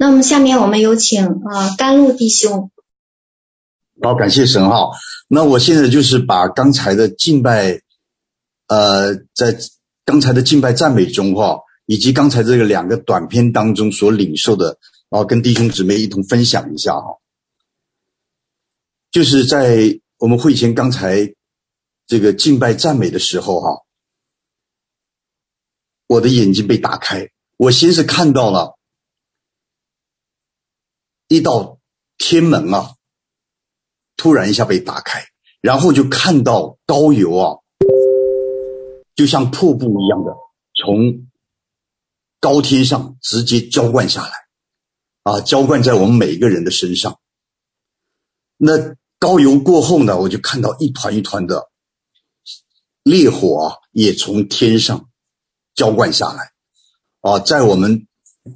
[0.00, 2.70] 那么下面我们有请啊甘露弟兄。
[4.00, 4.92] 好，感谢神哈。
[5.28, 7.82] 那我现在就是把刚才的敬拜，
[8.66, 9.58] 呃，在
[10.06, 14.78] 刚才的敬拜赞美中哈，以及刚才这个两个短片当中所领受的，
[15.10, 17.18] 然后跟弟兄姊妹一同分享一下哈。
[19.10, 21.34] 就是在我们会前刚才
[22.06, 23.84] 这个敬拜赞美的时候哈，
[26.06, 27.28] 我的眼睛被打开，
[27.58, 28.78] 我先是看到了
[31.30, 31.78] 一道
[32.18, 32.96] 天门啊。
[34.16, 35.24] 突然一下被打开，
[35.62, 37.56] 然后就看到高油啊，
[39.14, 40.36] 就像瀑布一样的
[40.74, 41.26] 从
[42.38, 44.32] 高天上直接浇灌下来，
[45.22, 47.18] 啊，浇灌在我们每一个人的身上。
[48.58, 51.70] 那高油过后呢，我就看到一团一团的
[53.02, 55.08] 烈火啊，也从天上
[55.74, 56.52] 浇灌下来，
[57.22, 58.06] 啊，在我们，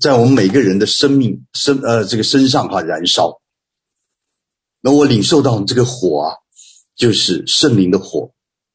[0.00, 3.40] 在我们每个人的生命身呃这个身上哈、燃烧。
[4.80, 6.36] 那我领受到这个火啊，
[6.94, 8.32] 就是圣灵的火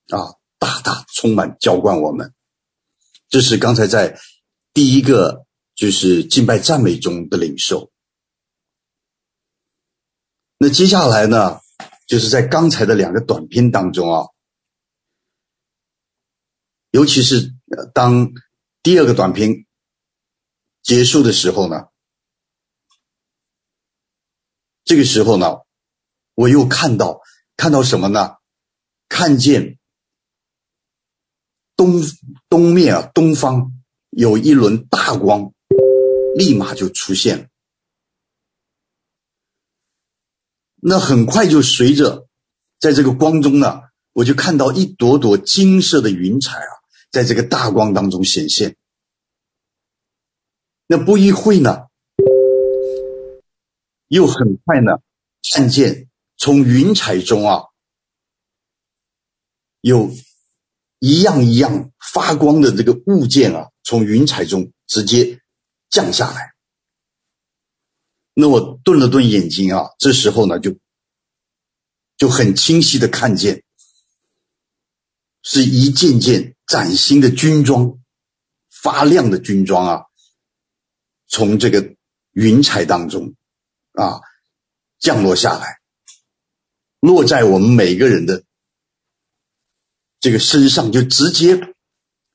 [0.09, 2.33] 啊，大大充满浇灌我们。
[3.27, 4.19] 这是刚才在
[4.73, 7.91] 第一个就是敬拜赞美中的领受。
[10.57, 11.59] 那接下来呢，
[12.07, 14.25] 就是在刚才的两个短片当中啊，
[16.91, 17.53] 尤其是
[17.93, 18.31] 当
[18.81, 19.65] 第二个短片
[20.81, 21.87] 结束的时候呢，
[24.83, 25.59] 这个时候呢。
[26.35, 27.19] 我又看到，
[27.57, 28.37] 看到什么呢？
[29.09, 29.77] 看见
[31.75, 32.01] 东
[32.47, 33.73] 东面啊，东方
[34.09, 35.51] 有一轮大光，
[36.37, 37.47] 立马就出现了。
[40.77, 42.29] 那很快就随着，
[42.79, 43.81] 在这个光中呢，
[44.13, 46.71] 我就看到一朵朵金色的云彩啊，
[47.11, 48.77] 在这个大光当中显现。
[50.91, 51.85] 那不一会呢，
[54.07, 54.93] 又很快呢，
[55.53, 56.09] 看见。
[56.35, 57.65] 从云彩中啊，
[59.81, 60.09] 有
[60.97, 65.41] 一样一样发光的这个物件啊，从云彩中直接
[65.91, 66.53] 降下来。
[68.33, 70.75] 那我顿了顿眼睛啊，这时候呢，就
[72.17, 73.63] 就很清晰的看见，
[75.43, 77.99] 是一件件崭新的军装，
[78.69, 80.05] 发亮的军装啊，
[81.29, 81.95] 从这个
[82.31, 83.33] 云彩当中
[83.93, 84.19] 啊
[84.99, 85.79] 降落下来。
[86.99, 88.43] 落在我们每个人的
[90.19, 91.73] 这个身上，就直接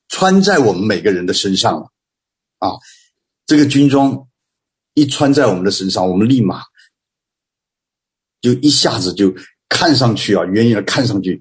[0.07, 1.91] 穿在我们每个人的身上了
[2.57, 2.71] 啊！
[3.45, 4.27] 这个军装
[4.95, 6.63] 一穿在我们的身上，我们立马
[8.41, 9.35] 就一下子就
[9.69, 11.39] 看上去啊，远远的看上去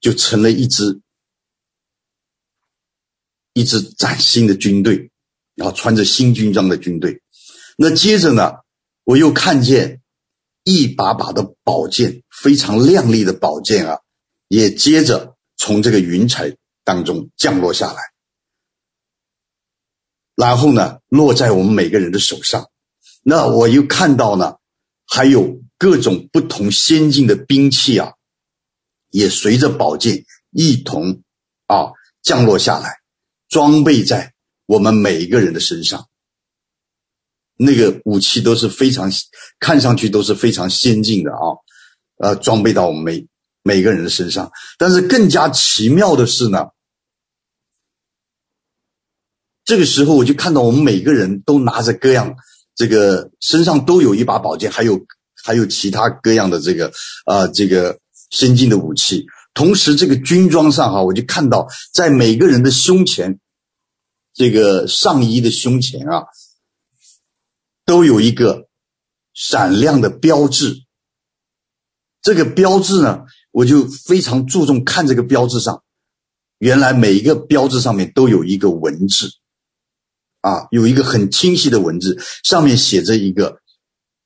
[0.00, 1.00] 就成了一支
[3.52, 5.09] 一支崭新的军队，
[5.60, 7.20] 然后穿着新军装的军队。
[7.76, 8.54] 那接着呢，
[9.04, 9.98] 我又看见。
[10.62, 14.00] 一把把的宝剑，非常亮丽的宝剑啊，
[14.46, 16.54] 也接着从这个云彩
[16.84, 17.98] 当中降落下来，
[20.36, 22.68] 然后呢，落在我们每个人的手上。
[23.22, 24.56] 那我又看到呢，
[25.06, 28.12] 还有各种不同先进的兵器啊，
[29.08, 31.22] 也随着宝剑一同
[31.66, 31.92] 啊
[32.22, 32.98] 降落下来，
[33.48, 34.34] 装备在
[34.70, 36.06] 我们每一个人的身上。
[37.56, 39.10] 那个武器都是非常，
[39.58, 41.58] 看上去都是非常先进的啊，
[42.18, 43.26] 呃，装备到我们每
[43.64, 44.52] 每个人的身上。
[44.78, 46.68] 但是更加奇妙的是呢，
[49.64, 52.36] 这个时候我就看到我们每个人都拿着各样
[52.76, 55.04] 这个身上都有一把宝剑，还有
[55.44, 56.92] 还有其他各样的这个
[57.24, 57.98] 啊、呃、这个
[58.30, 59.26] 先进的武器。
[59.52, 63.40] 同时，这个军装上哈，我就看到在每个人的胸前，
[64.32, 66.24] 这个上衣的胸前啊。
[67.86, 68.68] 都有一个
[69.34, 70.84] 闪亮的标志，
[72.22, 75.82] 这个标志呢，我就非常注重看这个标志上，
[76.58, 79.32] 原来每一个标志上面都有一个文字，
[80.40, 83.60] 啊，有一个很清晰的文字，上面写着一个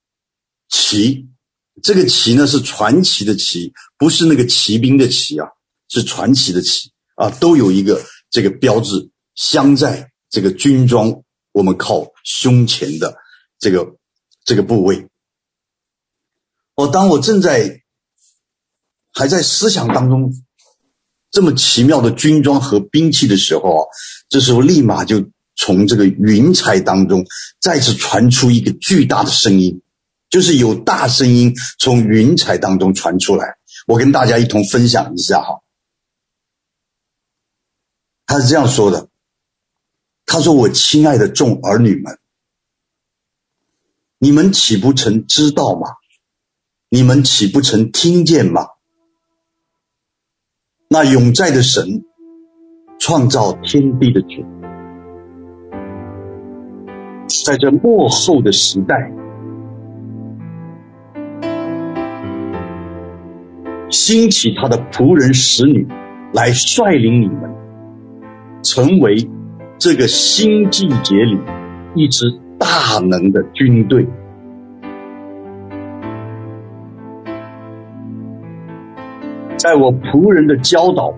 [0.68, 1.30] “旗”，
[1.82, 5.48] 这个“旗”呢是传奇的“旗”，不是那个骑兵的“骑”啊，
[5.88, 11.22] 是传奇的“奇”啊，都有一个这个标志镶在这个军装
[11.52, 13.18] 我们靠胸前的。
[13.56, 13.94] 这个
[14.44, 15.08] 这个部位，
[16.74, 17.82] 哦，当我正在
[19.14, 20.34] 还在思想当中，
[21.30, 23.82] 这么奇妙的军装和兵器的时候啊，
[24.28, 27.24] 这时候立马就从这个云彩当中
[27.58, 29.80] 再次传出一个巨大的声音，
[30.28, 33.56] 就是有大声音从云彩当中传出来。
[33.86, 35.62] 我跟大家一同分享一下哈，
[38.26, 39.08] 他是这样说的
[40.26, 42.18] ：“他说，我亲爱的众儿女们。”
[44.18, 45.88] 你们岂不曾知道吗？
[46.88, 48.68] 你们岂不曾听见吗？
[50.88, 52.04] 那永在的神，
[52.98, 54.42] 创造天地的主，
[57.44, 59.12] 在这末后的时代，
[63.90, 65.86] 兴起他的仆人使女
[66.32, 67.54] 来率领你们，
[68.62, 69.28] 成为
[69.78, 71.38] 这个新季节里
[71.94, 72.24] 一支
[72.58, 74.06] 大能的军队。
[79.56, 81.14] 在我仆人的教导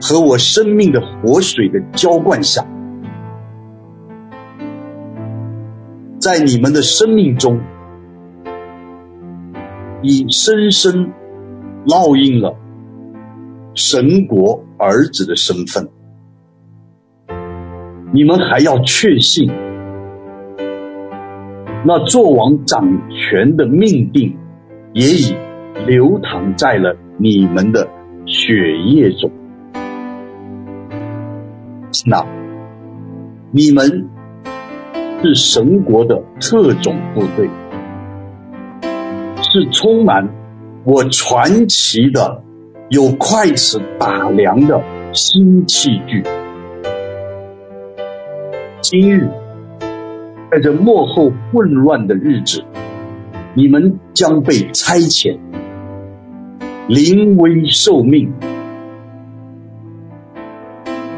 [0.00, 2.64] 和我生命的活水的浇灌下，
[6.18, 7.60] 在你们的生命中，
[10.02, 11.12] 已深深
[11.86, 12.56] 烙印了
[13.74, 15.88] 神国儿子的身份。
[18.10, 19.50] 你们还要确信，
[21.84, 24.36] 那作王掌权的命定
[24.94, 25.36] 也已
[25.86, 26.96] 流淌在了。
[27.18, 27.88] 你们的
[28.26, 29.30] 血液中，
[32.06, 32.24] 那
[33.50, 34.08] 你们
[35.20, 37.50] 是神国的特种部队，
[39.42, 40.28] 是充满
[40.84, 42.42] 我传奇的、
[42.88, 44.80] 有筷子打量的
[45.12, 46.22] 新器具。
[48.80, 49.28] 今日，
[50.52, 52.62] 在这幕后混乱的日子，
[53.54, 55.36] 你们将被差遣。
[56.86, 58.32] 临危受命，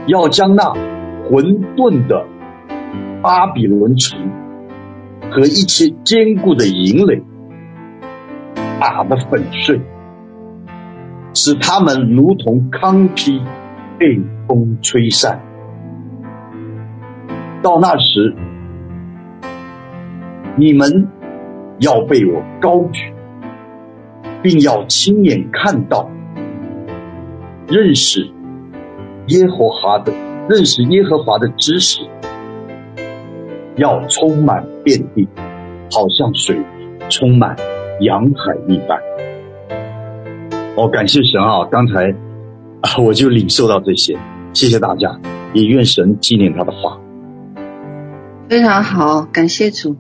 [0.06, 0.72] 要将那
[1.28, 1.44] 混
[1.76, 2.24] 沌的
[3.22, 4.18] 巴比伦城
[5.30, 7.22] 和一切坚固的营垒
[8.80, 9.78] 打得粉碎，
[11.34, 13.40] 使他们如同糠皮
[13.98, 14.18] 被
[14.48, 15.40] 风吹散。
[17.62, 18.34] 到那时，
[20.56, 21.08] 你们
[21.78, 23.12] 要被我高举。
[24.42, 26.10] 并要亲眼看到，
[27.68, 28.26] 认识
[29.26, 30.10] 耶和华的，
[30.48, 32.00] 认识耶和华的知识，
[33.76, 35.28] 要充满遍地，
[35.92, 36.58] 好像水
[37.10, 37.54] 充满
[38.00, 38.98] 洋海一般。
[40.74, 41.62] 哦，感谢神啊！
[41.70, 42.14] 刚才，
[43.04, 44.16] 我就领受到这些，
[44.54, 45.20] 谢谢大家，
[45.52, 46.98] 也愿神纪念他的话。
[48.50, 49.94] 非常好，感谢主。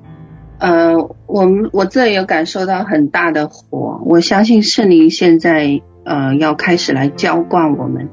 [0.58, 0.96] 呃，
[1.28, 8.08] 我们我这有感受到很大的火，我相信圣灵现在呃要开始来浇灌我们。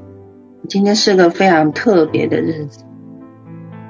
[0.68, 2.84] 今天是个非常特别的日子，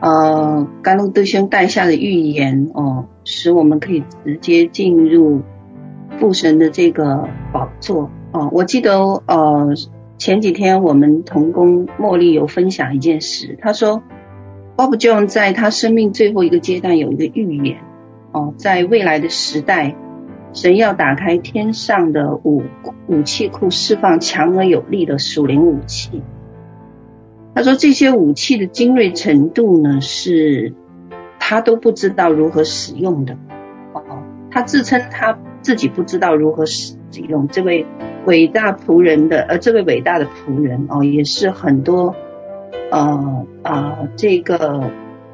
[0.00, 5.42] 呃，甘露弟兄带下的预言哦，使我们可以直接进入
[6.18, 8.48] 父神的这个宝座哦。
[8.52, 9.74] 我记得呃
[10.16, 14.02] 前几天我们同工茉莉有分享一件事，她说
[14.78, 17.78] Bob j o n 在他生命最后一个阶段有一个预言。
[18.30, 19.96] 哦，在未来的时代，
[20.52, 22.62] 神要打开天上的武
[23.08, 26.22] 武器库，释放强而有力的属灵武器。
[27.56, 30.74] 他说这些武器的精锐程度呢，是
[31.40, 33.36] 他都不知道如何使用的。
[33.94, 36.94] 哦，他自称他自己不知道如何使
[37.28, 37.48] 用。
[37.48, 37.84] 这位
[38.26, 42.14] 伟大仆人的，呃，这位伟大的仆人哦，也是很多，
[42.90, 44.90] 呃、呃，这个。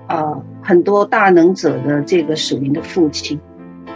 [0.06, 3.40] 呃，很多大能者的这个属灵的父亲，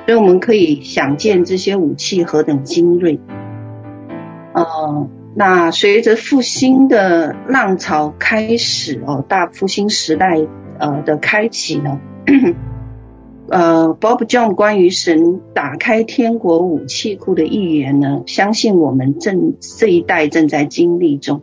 [0.06, 3.20] 所以我们可以想见这些武器何等精锐。
[4.54, 10.40] 呃，那随着复兴的浪潮开始哦，大复兴时代
[10.78, 12.00] 呃的开启呢，
[13.50, 21.42] 呃，Bob John 关于神打开天国武器库的预言呢，相信我们正这一代正在经历中。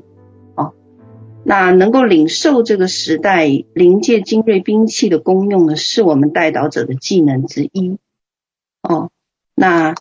[1.47, 7.99] 那能够领受这个时代灵界精锐兵器的功用呢，是我们带导者的技能之一。
[8.81, 9.11] 哦，
[9.53, 9.93] 那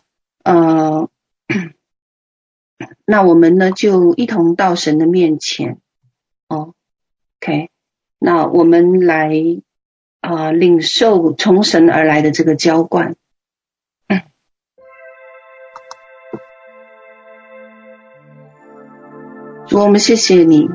[0.43, 1.07] 呃，
[3.05, 5.77] 那我们呢就一同到神的面前。
[6.47, 6.73] 哦
[7.39, 7.69] ，OK，
[8.17, 9.31] 那我们来
[10.21, 13.15] 啊、领受从神而来的这个浇灌。
[19.67, 20.67] 主，我们谢谢你。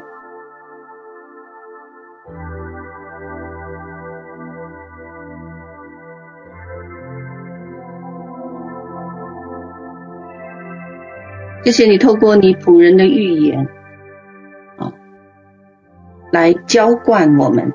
[11.71, 13.69] 谢谢你透过你仆人的预言，
[14.77, 14.93] 啊，
[16.33, 17.73] 来浇灌我们，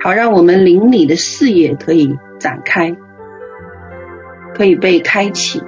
[0.00, 2.96] 好让我们灵里的视野可以展开，
[4.54, 5.60] 可以被开启。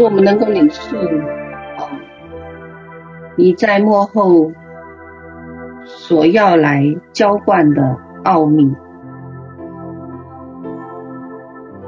[0.00, 1.90] 我们能够领受啊，
[3.36, 4.52] 你在幕后
[5.84, 8.74] 所要来浇灌的奥秘，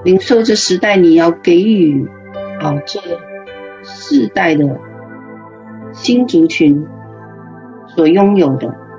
[0.05, 2.09] 领受这时代你要给予
[2.61, 3.00] 啊这
[3.83, 4.79] 世代的
[5.93, 6.87] 新族群
[7.88, 8.89] 所拥有的。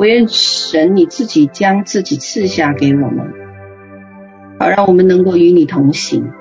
[0.00, 3.34] 我愿神你自己将自己赐下给我们，
[4.58, 6.32] 好让我们能够与你同行，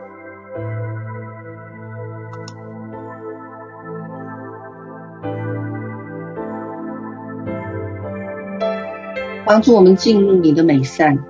[9.46, 11.29] 帮助我们进入你的美善。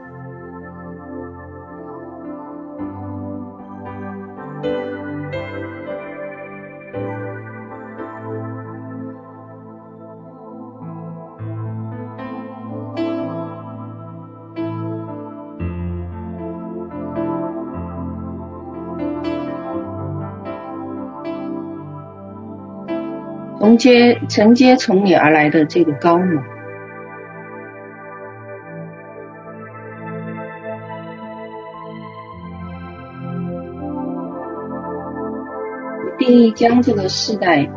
[23.80, 26.44] 接承接从你而来的这个高能，
[36.20, 37.72] 定义将这个世代。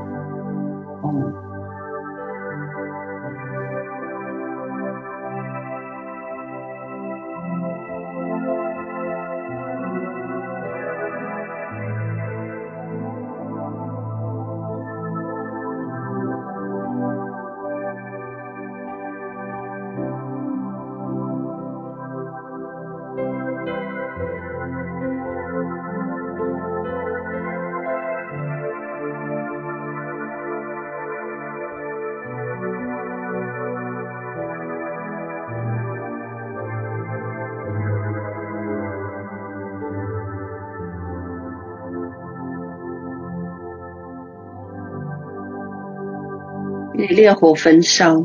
[47.23, 48.25] 烈火焚烧，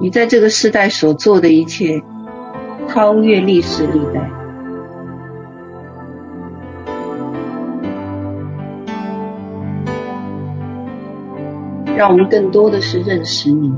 [0.00, 2.02] 你在这个时代所做的一切，
[2.88, 4.30] 超越历史历代，
[11.98, 13.74] 让我们更多的是认识你。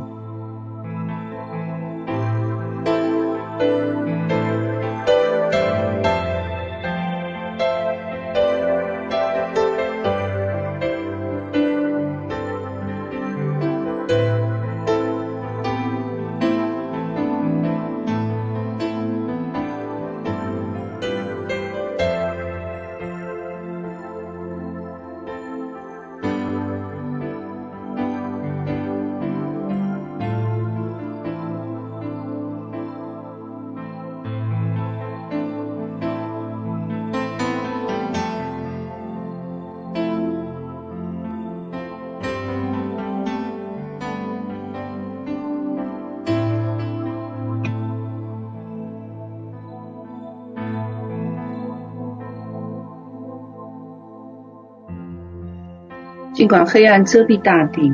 [56.39, 57.93] 尽管黑暗遮蔽大地，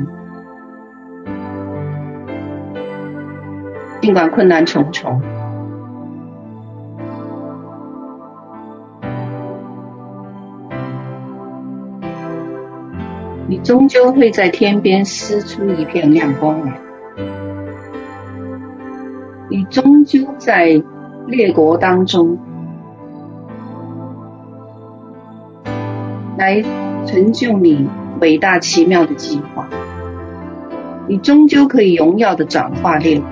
[3.99, 5.19] 尽管困难重重，
[13.47, 16.79] 你终究会在天边撕出一片亮光来，
[19.49, 20.83] 你终究在
[21.25, 22.37] 列国当中
[26.37, 26.61] 来
[27.07, 27.89] 成就你。
[28.21, 29.69] 伟大奇妙的计划，
[31.07, 33.27] 你终究可以荣耀的转化列国，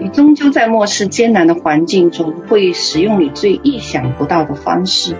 [0.00, 5.16] 你终究在末世艰难的环境中，会使用你最意想不到的方式，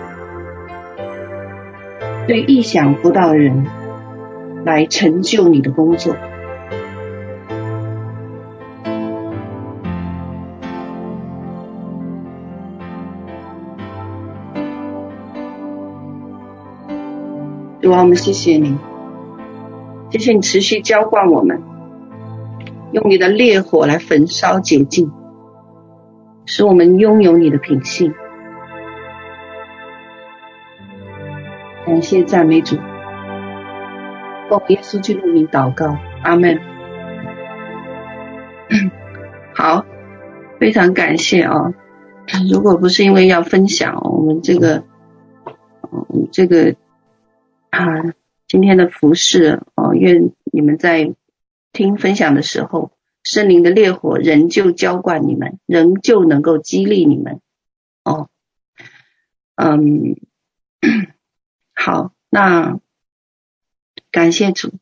[2.26, 3.66] 对意想不到的人
[4.64, 6.14] 来成就你的工作。
[17.85, 18.79] 主啊，我们谢谢你，
[20.11, 21.62] 谢谢你持续浇灌我们，
[22.93, 25.12] 用你的烈火来焚烧洁净，
[26.47, 28.14] 使我们拥有你的品性。
[31.85, 32.76] 感谢赞美主，
[34.49, 36.59] 奉耶稣基督名祷告，阿门。
[39.55, 39.85] 好，
[40.59, 41.75] 非常感谢啊！
[42.50, 44.85] 如果不是因为要分享我们这个，
[45.93, 46.75] 嗯，这个。
[47.75, 48.14] 啊，
[48.47, 51.12] 今天的服饰哦，愿你们在
[51.73, 52.93] 听分享的时候，
[53.25, 57.40] 圣灵的烈火仍旧浇灌你们，仍旧能够激励你们
[58.04, 58.28] 哦。
[59.57, 60.21] 嗯，
[61.75, 62.78] 好，那
[64.12, 64.75] 感谢主。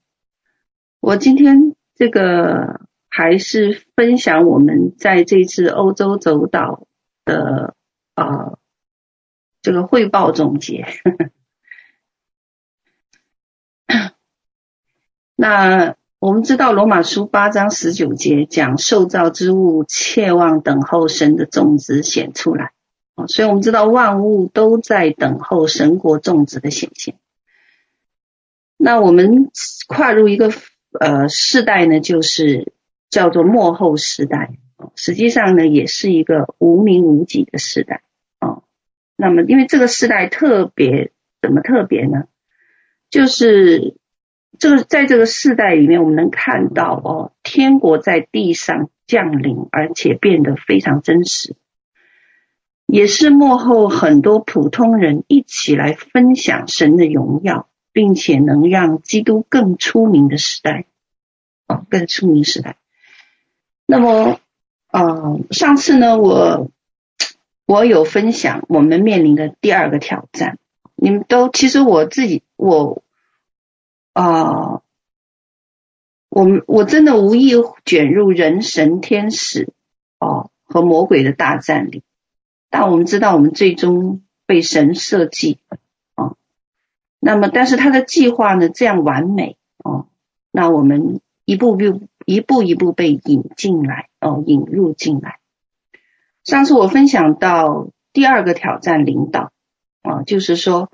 [1.00, 6.86] 我今天这个还是分享我们在这次欧洲走岛
[7.24, 7.74] 的
[8.14, 8.58] 啊、
[9.62, 10.86] 这个汇报总结。
[15.42, 22.70] 那我们知道罗马书八章十九节讲受造之物切望等候神的种子显出来。
[23.26, 27.16] 所以我们知道万物都在等候神国种子的显现。
[28.76, 29.50] 那我们
[29.88, 30.52] 跨入一个
[31.00, 32.72] 呃世代呢，就是
[33.10, 34.52] 叫做末后时代。
[34.94, 38.02] 实际上呢，也是一个无名无己的时代。
[38.38, 38.62] 哦，
[39.16, 42.26] 那么因为这个时代特别怎么特别呢？
[43.10, 43.96] 就是
[44.58, 51.56] 这个在这个世代里面，我们能看到哦，天国在地上降临，而且变得非常真实。
[52.86, 60.84] 也是幕后很多普通人一起来分享神的荣耀，并且能让基督更出名的时代，
[61.66, 62.76] 哦，更出名时代。
[63.86, 64.40] 那么，
[64.90, 66.70] 呃，上次呢，我
[67.64, 70.58] 我有分享我们面临的第二个挑战，
[70.94, 73.02] 你们都其实我自己我，
[74.14, 74.82] 呃，
[76.28, 77.52] 我们我真的无意
[77.84, 79.72] 卷入人神天使
[80.18, 82.02] 哦和魔鬼的大战里。
[82.70, 85.58] 但我们知道，我们最终被神设计
[86.14, 86.36] 啊，
[87.20, 90.06] 那么，但是他的计划呢，这样完美哦，
[90.50, 95.38] 那我们一步步、一步一步被引进来哦，引入进来。
[96.44, 99.52] 上次我分享到第二个挑战，领导
[100.00, 100.90] 啊，就是说，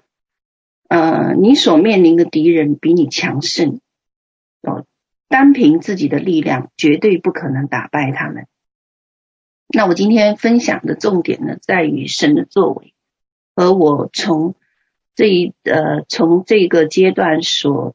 [0.89, 3.81] 呃，你所面临的敌人比你强盛
[4.63, 4.87] 哦，
[5.29, 8.47] 单凭自己的力量，绝对不可能打败他们。
[9.69, 12.95] 那我今天分享的重点呢，在于神的作为
[13.55, 14.55] 和我从
[15.15, 17.95] 这一呃从这个阶段所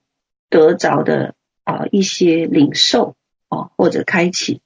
[0.49, 3.15] 得着的啊、一些领受
[3.49, 4.61] 哦、或者开启。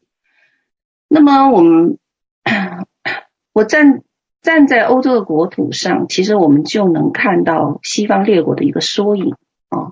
[1.08, 1.98] 那么我们
[3.54, 4.04] 我站
[4.41, 9.36] 站在欧洲的国土上，其实我们就能看到西方列国的一个缩影
[9.69, 9.91] 啊。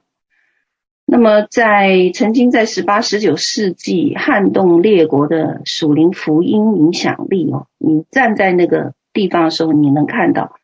[1.06, 10.56] 那么，在曾经在十八、十九世纪撼动列国的属灵福音影响力哦，你站在那个地方的时候，你能看到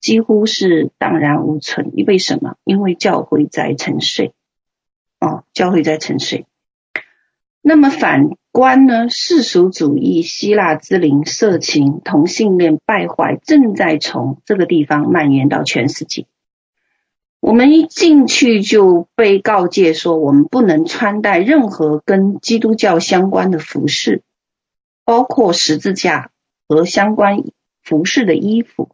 [0.00, 1.92] 几乎是荡然无存。
[1.94, 2.56] 因为什么？
[2.64, 4.34] 因为教会在沉睡
[5.18, 6.46] 哦，教会在沉睡。
[7.62, 16.24] 那么反观呢，世俗主义、希腊之灵、色情、同性恋败坏，正在从这个地方蔓延到全世界。
[17.38, 24.22] 我们一进去就被告诫说，我们不能穿戴任何跟基督教相关的服饰，
[25.04, 26.30] 包括十字架
[26.66, 27.44] 和相关
[27.82, 28.88] 服饰的衣服。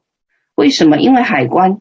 [0.57, 0.99] 为什么？
[0.99, 1.79] 因为海关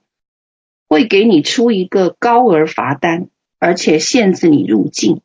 [0.87, 5.21] 会给你出一个高额罚单，而且限制你入境。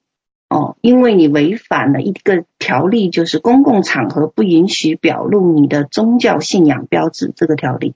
[0.48, 7.94] 哦，因为你违反了一个条例，就是公共场合不允许表露你的宗教信仰标志这个条例。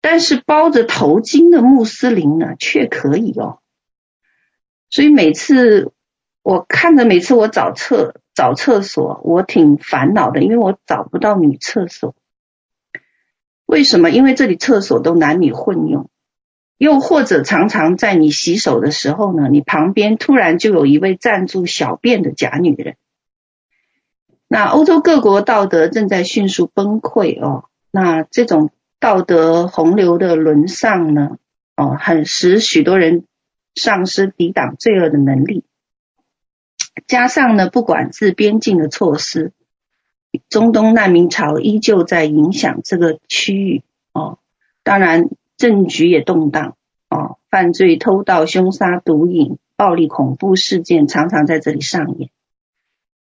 [0.00, 3.58] 但是包着头巾的穆斯林呢，却可以哦。
[4.88, 5.92] 所以每次
[6.42, 12.14] 我看着，每次我找厕找厕所，我挺烦恼的，因为我找不到女厕所。
[13.66, 14.10] 为什么？
[14.10, 16.08] 因为这里厕所都男女混用，
[16.80, 22.96] 又或者常常在你洗手的时候呢，你旁边突然就有一位站住小便的假女人。
[24.48, 27.66] 那欧洲各国道德正在迅速崩溃哦。
[27.90, 28.70] 那这种。
[29.02, 31.38] 道德洪流的沦丧呢，
[31.74, 33.24] 哦，很使许多人
[33.74, 35.64] 丧失抵挡罪恶的能力。
[37.06, 39.52] 加上呢，不管是边境的措施，
[40.50, 43.82] 中东难民潮依旧在影响这个区域。
[44.12, 44.38] 哦，
[44.82, 46.76] 当然政局也动荡。
[47.10, 52.30] 哦，犯罪、偷盗、凶杀、毒瘾、暴力、恐怖事件常常在这里上演。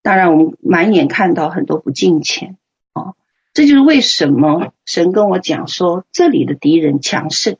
[0.01, 2.57] 当然，我们满眼看到很多不敬虔。
[2.93, 3.15] 哦。
[3.53, 7.57] 这就是为什么神跟我讲说，这里的敌人强盛，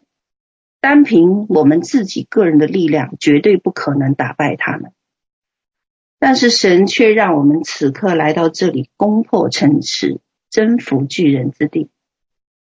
[0.82, 4.92] 单凭我们自己个人的力量，绝对不可能打败他们。
[6.18, 11.90] 但是神却让我们此刻来到这里，攻破城池，征服巨人之地。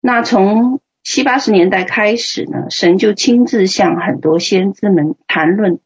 [0.01, 5.79] 那从七八十年代开始呢，神就亲自向很多先知们谈论，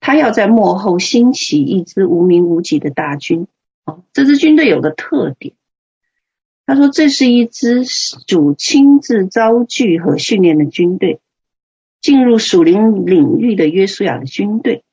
[0.00, 3.46] 他要在幕后兴起一支无名无己的大军。
[3.86, 5.54] 哦，这支军队有个特点。
[6.66, 7.86] 他说：“这是一支
[8.26, 11.20] 主亲自召聚和训练的军队，
[12.02, 14.84] 进入属灵领域的约书亚的军队。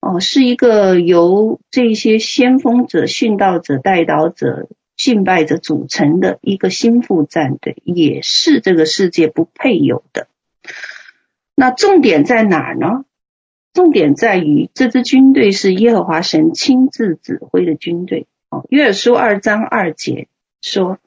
[0.00, 10.28] 哦，是一个由这些先锋者、殉道者、代祷者、敬拜者组成的一个心腹战队，也是这个世界不配有的。
[11.54, 13.04] 那重点在哪儿呢？
[13.72, 18.26] 重点在于这支军队是耶和华神亲自指挥的军队。
[18.50, 20.28] 哦，约书二章二节
[20.60, 20.98] 说：“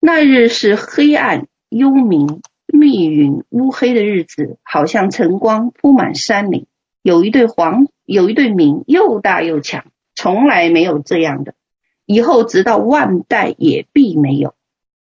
[0.00, 6.66] 那日是黑暗、幽冥、密云、乌黑的日子，好像晨光铺满山岭。
[7.02, 11.54] 有一对黄。”有一对民又大又强，从来没有这样的，
[12.06, 14.54] 以后直到万代也必没有。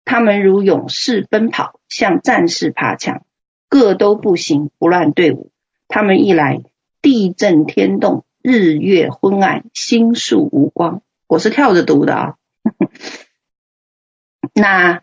[0.04, 3.24] 他们如勇士奔跑，像战士爬墙，
[3.68, 5.50] 各都不行，不乱队伍。
[5.86, 6.62] 他们一来，
[7.02, 11.02] 地震天动，日月昏暗，星宿无光。
[11.26, 12.34] 我是跳着读的啊。
[14.54, 15.02] 那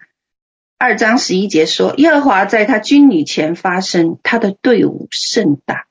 [0.77, 5.86] 二章十一节说，耶和华在他军旅前发声，他的队伍甚大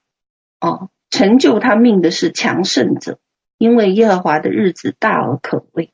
[0.61, 0.91] 哦。
[1.11, 3.21] 成就他命的是强盛者，
[3.57, 5.94] 因为耶和华的日子大而可畏。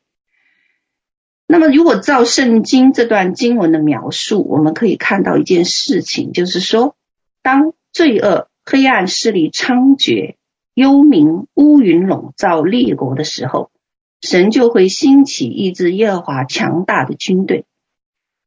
[1.53, 6.95] 那么，如果照圣经这段经文的描述，我们可以看到一件事情，就是说，
[7.43, 10.37] 当罪恶、黑暗势力猖獗、
[10.75, 13.73] 幽冥、乌云笼罩列国的时候，
[14.21, 17.65] 神就会兴起一支耶和华强大的军队。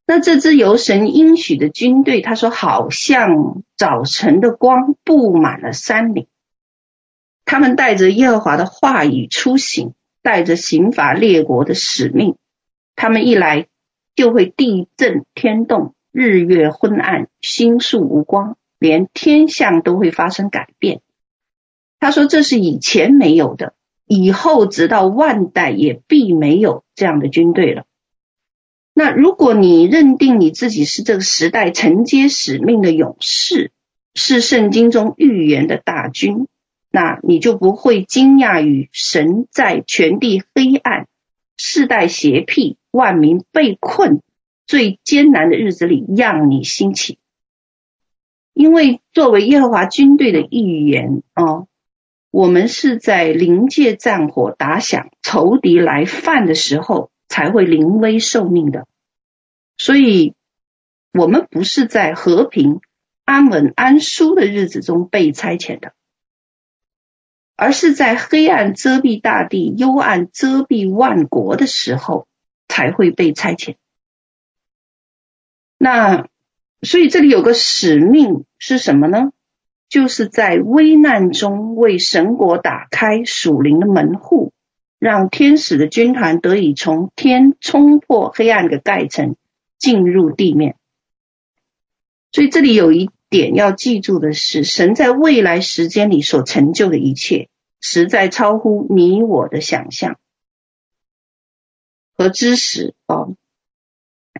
[0.06, 6.26] 那这支由神应许的军队，他说，好像早晨的光，布满了山岭。
[7.44, 12.36] 他们带着耶和华的话语出行，带着刑罚列国的使命。
[12.96, 13.66] 他们一来，
[14.14, 21.00] 就会地震天动，日月昏暗，星宿无光，连天象都会发生改变。
[22.00, 23.74] 他说：“这是以前没有的，
[24.06, 27.84] 以后直到万代也必没有这样的军队了。”
[28.94, 33.72] 那如果你认定你自己是这个时代承接使命的勇士，
[34.14, 36.46] 是圣经中预言的大军。
[36.90, 41.08] 那你就不会惊讶于神在全地黑暗、
[41.56, 44.22] 世代邪僻、万民被困、
[44.66, 47.18] 最艰难的日子里让你兴起，
[48.52, 51.68] 因为作为耶和华军队的一员哦，
[52.30, 58.86] 我们是在临界战火打响、仇敌来犯的时候才会临危受命的，
[59.76, 60.34] 所以
[61.12, 62.80] 我们不是在和平、
[63.24, 65.92] 安稳、安舒的日子中被差遣的。
[67.56, 72.26] 而是在黑暗遮蔽大地、幽暗遮蔽万国的时候，
[72.68, 73.76] 才会被差遣。
[75.78, 76.26] 那
[76.82, 79.30] 所以这里有个使命是什么呢？
[79.88, 84.52] 就是在危难中为神国打开属灵的门户，
[84.98, 89.36] 让天使的军团得以从天冲破黑暗的盖层，
[89.78, 90.76] 进入地面。
[92.32, 93.10] 所以这里有一。
[93.36, 97.48] 点要记住的是，神在未来时间里所成就的一切，
[97.80, 100.20] 实在超乎你我的想象
[102.16, 103.34] 和知识哦。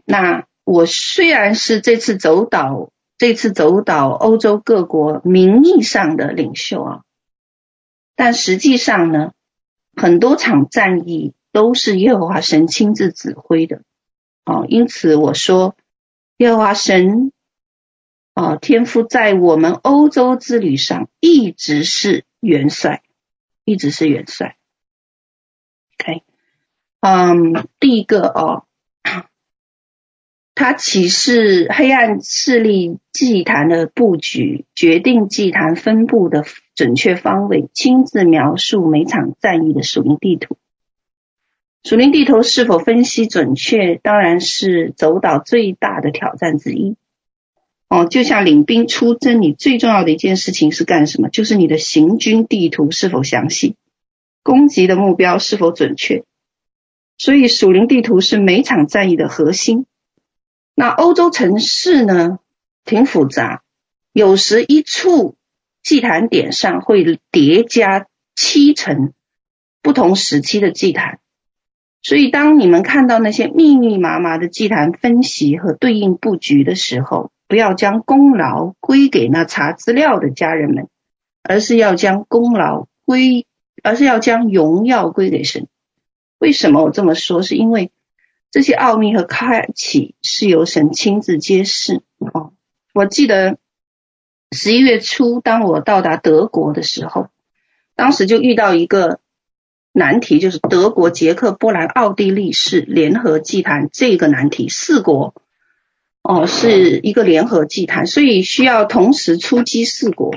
[0.04, 7.02] 那我虽然是这次走岛，这次走岛欧洲各国名义上的领袖啊，
[8.14, 9.32] 但实际上呢，
[9.96, 13.82] 很多场战役都是耶和华神亲自指挥的
[14.44, 14.66] 哦。
[14.68, 15.74] 因此我说，
[16.36, 17.32] 耶和华神。
[18.34, 23.02] 啊，天父在我们欧洲之旅上一直是元帅，
[23.64, 24.56] 一直是元帅。
[25.98, 26.24] OK，
[26.98, 28.64] 嗯，第一个哦，
[30.56, 36.44] 他启示黑暗势力祭坛的布局，决定祭坛分布的
[36.74, 40.56] 准确方位，亲自描述每场战役的属灵地图。
[41.84, 46.96] 属灵地图是否分析准确，当然是走岛最大的挑战之一。
[47.94, 51.28] 哦，就像领兵出征，你最重要的一件事情是干什么？
[51.28, 53.76] 就是你的行军地图是否详细，
[54.42, 56.24] 攻击的目标是否准确。
[57.18, 59.86] 所以属灵地图是每场战役的核心。
[60.74, 62.40] 那欧洲城市呢，
[62.84, 63.62] 挺复杂，
[64.12, 65.36] 有时一处
[65.80, 69.12] 祭坛点上会叠加七层
[69.82, 71.20] 不同时期的祭坛。
[72.02, 80.88] 所以当你们看到那些密密麻麻的祭坛分析和对应布局的时候，不要将功劳归给那查资料的家人们，
[81.44, 83.46] 而是要将功劳归，
[83.84, 85.68] 而是要将荣耀归给神。
[86.38, 87.42] 为什么我这么说？
[87.42, 87.92] 是因为
[88.50, 92.02] 这些奥秘和开启是由神亲自揭示。
[92.18, 92.54] 哦，
[92.92, 93.58] 我记得
[94.50, 97.28] 十一月初，当我到达德国的时候，
[97.94, 99.20] 当时就遇到一个
[99.92, 105.36] 难题，就是德国、捷克、波兰、奥地利是联合祭坛这个难题，四国。
[106.26, 110.34] 哦，是一个联合祭坛，所以需要同时出击四国。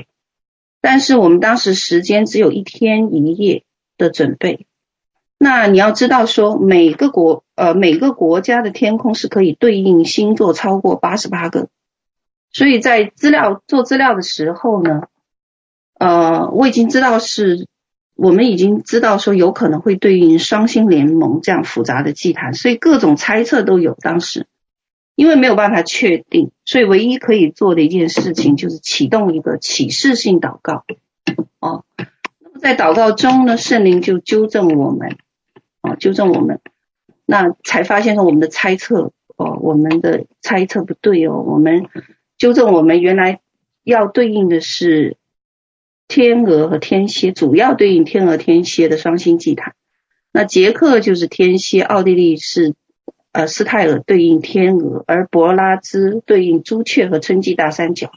[0.82, 3.64] 但是我们当时时间只有一天一夜
[3.96, 4.66] 的准备。
[5.38, 11.68] 那你要知道说，每个国呃每个国家的天空是可以对应星座超过八十八个，
[12.52, 15.04] 所以在资料做资料的时候呢，
[15.98, 17.66] 呃，我已经知道是，
[18.14, 23.96] 我们已经知道说有可能会对应双星联盟这样复杂的祭坛，所以各种猜测都有。
[24.02, 24.46] 当时。
[25.18, 30.84] 因为没有办法确定，所以唯一可以做的一件事情就是启动一个启示性祷告。
[31.58, 31.84] 哦，
[32.38, 35.16] 那么在祷告中呢，圣灵就纠正我们，
[35.80, 36.60] 哦，纠正我们，
[37.26, 41.88] 那才发现说我们的猜测，哦，我们的猜测不对哦，我们
[42.38, 43.40] 纠正我们原来
[43.82, 45.16] 要对应的是
[46.06, 49.74] 天鹅和天蝎，主要对应天鹅天蝎的双星祭坛。
[50.30, 52.76] 那捷克就是天蝎，奥地利是。
[53.38, 58.10] 呃，斯泰尔对应天鹅，而伯拉兹对应朱雀和春季大三角。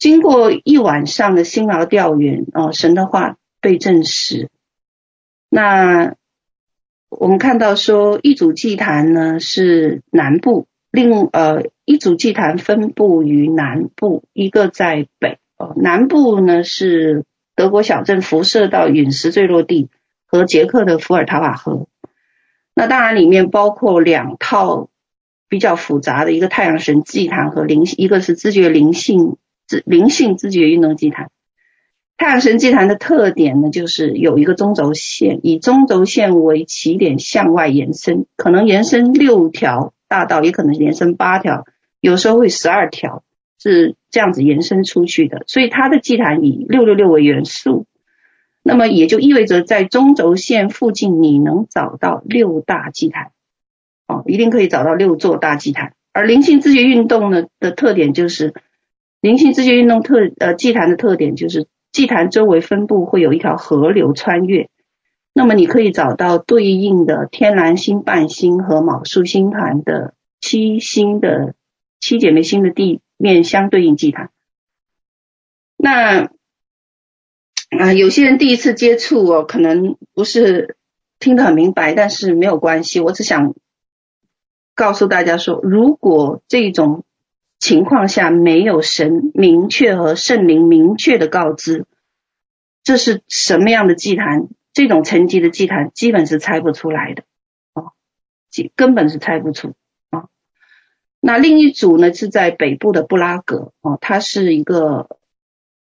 [0.00, 4.50] 经过一晚上的辛劳调研，哦，神的话被证实。
[5.48, 6.16] 那
[7.08, 15.38] 我们看到说，一组祭坛呢是南部，另呃一组祭坛分布于南部，一个在北。
[15.56, 19.88] 哦，南部呢是德国小镇辐射到陨石坠落地
[20.26, 21.86] 和捷克的伏尔塔瓦河。
[22.76, 24.88] 那当然，里面包括两套
[25.48, 29.36] 比较复杂的一个太阳神祭坛和灵，一个是知觉灵性
[29.68, 31.30] 知灵性知觉运动祭坛。
[32.16, 41.64] 太阳神祭坛的特点呢，就是有一个中轴线，以中轴线为起点向外延伸，可能延伸六条大道，也可能延伸八条，
[42.00, 43.22] 有时候会十二条，
[43.60, 45.44] 是这样子延伸出去的。
[45.46, 47.86] 所以它的祭坛以六六六为元素。
[48.66, 53.32] 那么也就意味着，在中轴线附近，你能找到六大祭坛，
[54.08, 55.94] 哦，一定可以找到六座大祭坛。
[56.14, 58.54] 而灵性知觉运动呢的特点就是，
[59.20, 64.70] 灵性知觉运动特呃祭坛的特点就是，祭坛周围分布会有一条河流穿越，
[65.34, 71.54] 那么你可以找到对应的天狼星、伴星和卯宿星团的七星的
[72.00, 74.30] 七姐妹星的地面相对应祭坛。
[75.76, 76.30] 那。
[77.78, 80.76] 啊，有些人第一次接触哦，可能不是
[81.18, 83.00] 听得很明白，但是没有关系。
[83.00, 83.54] 我只想
[84.74, 87.04] 告诉大家说，如果这种
[87.58, 91.86] 情况下没有神明确和圣灵明确的告知，
[92.82, 97.24] 这是什么样的祭坛，这种层级的祭坛基本是猜不出来的
[97.74, 97.92] 哦，
[98.76, 99.74] 根本是猜不出
[100.10, 100.26] 啊。
[101.20, 105.08] 那另一组呢，是在北部的布拉格哦，它是一个。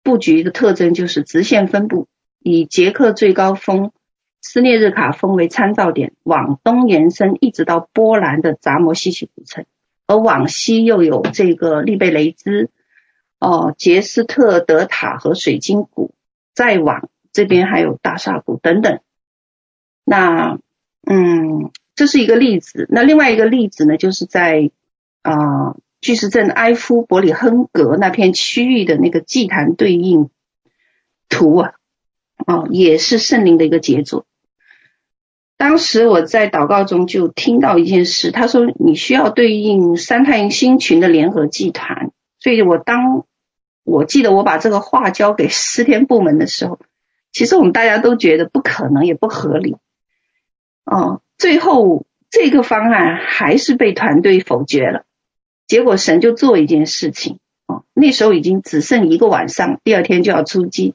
[0.02, 2.08] 布局的特征就是直线分布，
[2.40, 3.92] 以捷克最高峰
[4.40, 9.64] 斯涅日卡峰为参照点，往东延伸，一直到波兰的扎摩西奇古城，
[10.06, 12.70] 而往西又有这个利贝雷兹、
[13.38, 16.12] 哦杰斯特德塔和水晶谷，
[16.52, 18.98] 再往这边还有大沙谷等等。
[20.04, 20.58] 那
[21.06, 22.88] 嗯，这是一个例子。
[22.90, 24.70] 那另外一个例子呢，就是在
[25.22, 25.76] 啊。
[26.02, 30.28] 巨石阵埃夫伯里亨格那片区域的那个祭坛对应
[31.28, 31.72] 图啊，
[32.44, 34.26] 哦，也是圣灵的一个杰作。
[35.56, 42.10] 当时我在祷告中就听到一件事，他说你需要对应三太阳星群的联合祭坛，
[42.40, 43.24] 所以我当
[43.84, 46.80] 我记得我把这个话交给诗篇部门的时候，
[47.30, 49.76] 其实我们大家都觉得不可能也不合理，
[50.84, 55.04] 哦，最后这个方案还是被团队否决了。
[55.66, 60.94] 结果神就做一件事情，哦，那时候已经只剩一个晚上，第二天就要出击。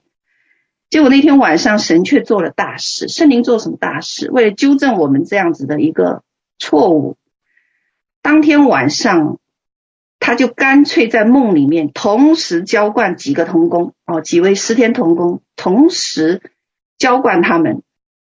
[0.90, 4.30] 结果那天晚上神却做了大事，圣灵做什么大事？
[4.32, 6.22] 为了纠正我们这样子的一个
[6.60, 7.18] 错误，
[8.22, 9.40] 当天晚上
[10.20, 16.42] 他就干脆在梦里面同时浇灌几个同工，哦，几位十天同工同时
[16.98, 17.82] 浇灌他们，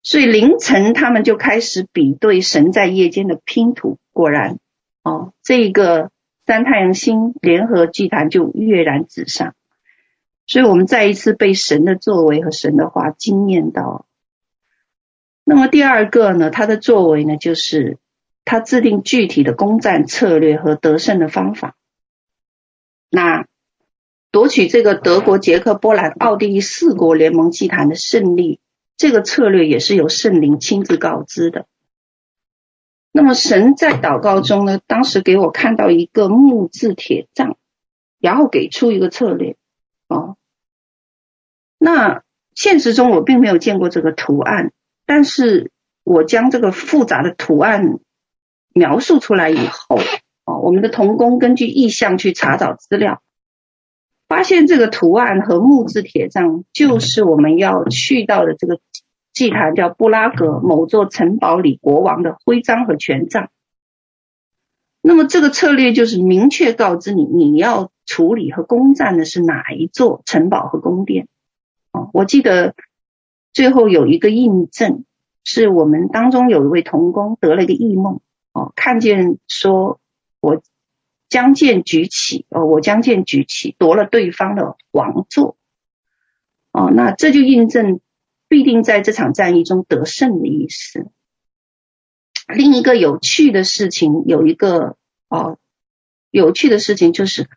[0.02, 4.58] 所以凌晨他们就开始比对神在夜间的拼图，果然，
[5.02, 6.10] 哦，这个。
[6.46, 9.54] 三太阳星联合祭坛就跃然纸上，
[10.46, 14.06] 所以我们再一次被神的作为和神的话惊艳到。
[15.42, 17.98] 那么第二个呢，他的作为呢，就是
[18.44, 21.76] 他制定具体的攻战策略和得胜的方法。
[23.10, 23.46] 那
[24.30, 28.60] 夺取这个德国、捷克、波兰、奥地利四国联盟祭坛的胜利，
[28.96, 31.66] 这个策略也是由圣灵亲自告知的。
[33.16, 37.56] 那么神在祷告中呢，当时给我看到一个木质铁杖，
[38.18, 39.54] 然后给出一个策略。
[40.08, 40.36] 哦，
[41.78, 42.24] 那
[42.56, 44.72] 现实中我并没有见过这个图案，
[45.06, 45.70] 但是
[46.02, 48.00] 我将这个复杂的图案
[48.74, 49.96] 描述出来以后，
[50.44, 53.22] 哦，我们的童工根据意向去查找资料，
[54.26, 58.80] 发现这个图案和木质铁杖就是我们要去到的这个
[59.34, 63.50] 祭坛，叫布拉格某座城堡里国王的徽章和权杖。
[65.02, 71.28] 那么这个策略就是明确告知你，你要处理和攻占的是哪一座城堡和宫殿。
[71.90, 72.74] 啊，我记得
[73.52, 75.04] 最后有一个印证，
[75.44, 78.20] 是我们当中有一位童工得了一个异梦，
[78.52, 80.00] 哦，看见说，
[80.40, 80.62] 我
[81.28, 85.56] 将剑举起，哦，我将剑举起，夺了对方的王座，
[86.72, 88.00] 哦，那这就印证
[88.48, 91.06] 必定在这场战役中得胜的意思。
[92.46, 94.96] 另一个有趣的事情，有一个
[95.28, 95.58] 哦，
[96.30, 97.48] 有趣的事情就是，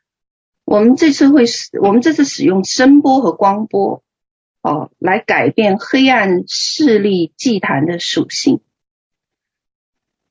[0.65, 4.03] 我们这次会使，我们这次使用声波和光波。
[4.63, 8.59] 哦，来改变黑暗势力祭坛的属性。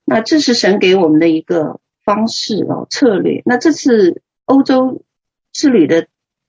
[0.05, 3.41] 那这是神给我们的一个方式哦，策略。
[3.47, 5.05] 那这次欧洲
[5.53, 6.09] 之旅的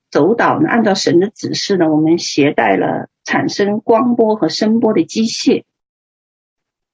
[0.09, 5.63] 走导呢，按照神的指示呢，我们携带了产生光波和声波的机械，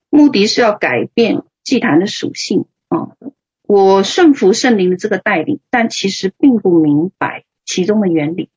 [0.10, 3.16] 目的是要改变祭坛的属性啊、
[3.64, 8.50] 我顺服圣灵的这个带领，但其实并不明白其中的原理。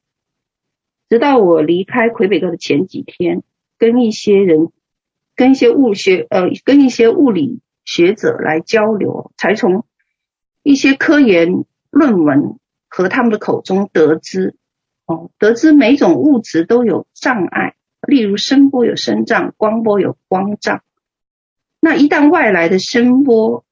[1.08, 3.42] 直到我离开魁北克的前几天，
[3.78, 4.72] 跟一些人、
[5.36, 9.84] 跟一些物学呃、跟一些物理学者来交流，才从
[10.62, 14.56] 一些科研论文和他们的口中得知，
[15.06, 20.82] 哦，得知每种物质都有障碍，例如声波有声障，光波有光障。
[21.80, 23.64] 那一旦外来的声波，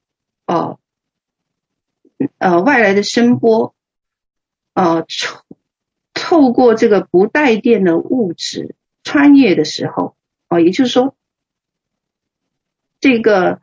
[0.47, 0.79] 哦，
[2.39, 3.75] 呃，外来的声波，
[4.75, 5.07] 呃，
[6.13, 10.17] 透过这个不带电的物质穿越的时候，
[10.49, 11.17] 哦，也就是说，
[13.01, 13.61] 这个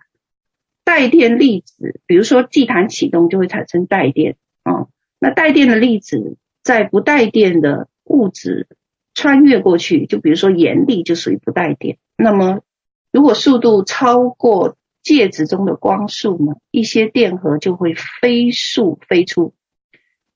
[0.83, 4.87] 带电粒子，比如说祭坛启动就会产生带电啊。
[5.23, 8.67] 那带电的粒子在不带电的物质
[9.13, 11.99] 穿越过去，就比如说盐粒就属于不带电。
[12.17, 12.61] 那么
[13.11, 19.53] 如果速度超过介质中的光速呢，一些电荷就会飞速飞出。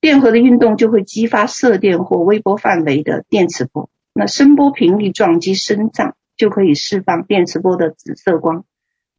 [0.01, 8.65] 电荷的运动就会激发射电或微波范围的电磁波，那声波频率撞击声障就可以释放电磁波的紫色光，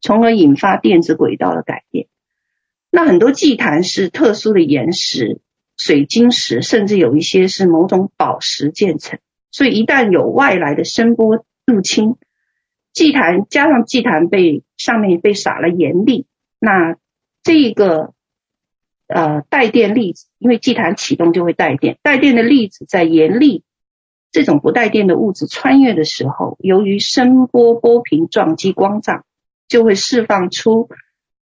[0.00, 2.07] 从而引发电子轨道的改变。
[2.88, 5.40] 那很多祭坛是特殊的岩石、
[5.76, 9.18] 水晶石，甚至有一些是某种宝石建成，
[9.50, 12.16] 所以一旦有外来的声波入侵，
[12.92, 16.26] 祭坛加上祭坛被上面被撒了盐粒，
[16.58, 16.96] 那
[17.42, 18.12] 这个。
[19.08, 23.62] 呃，带电粒子，因为祭坛启动就会带电，带电的粒子在盐粒
[24.32, 29.24] 这种不带电的物质穿越的时候，由于声波波频撞击光障，
[29.68, 30.88] 就会释放出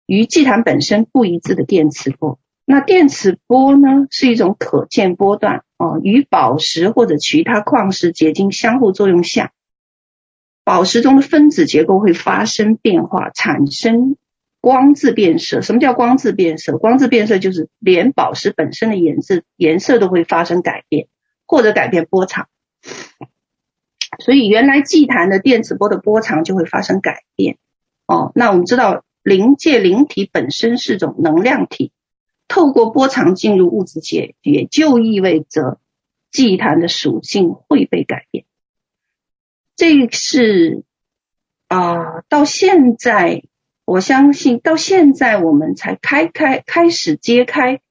[0.07, 2.39] 与祭坛本身不一致的电磁波。
[2.65, 9.51] 那电磁波呢，是一种可见波段啊，与宝石或者其他矿石结晶相互作用下，
[10.63, 14.17] 宝石中的分子结构会发生变化，产生。
[14.61, 16.77] 光质变色，什么叫光质变色？
[16.77, 21.07] 光质变色就是连宝石本身的颜色颜色都会发生改变，
[21.45, 22.47] 或者改变波长。
[24.19, 27.57] 所以原来祭坛的电磁波的波长就会发生改变。
[28.07, 31.91] 哦，那我们知道灵界灵体本身是种能量体，
[32.53, 35.79] 透过波长进入物质界，也就意味着
[36.29, 38.45] 祭坛的属性会被改变。
[39.75, 40.83] 这是
[41.67, 43.41] 啊、到现在。
[43.85, 47.81] 我相信到现在我们才开开开始揭开，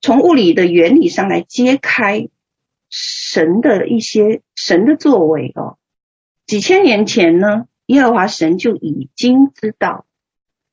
[0.00, 2.28] 从物理的原理上来揭开
[2.88, 5.78] 神的一些神的作为哦。
[6.44, 10.06] 几千年前呢，耶和华神就已经知道，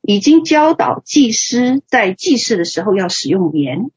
[0.07, 3.91] 已经教导祭司在祭祀的时候要使用盐。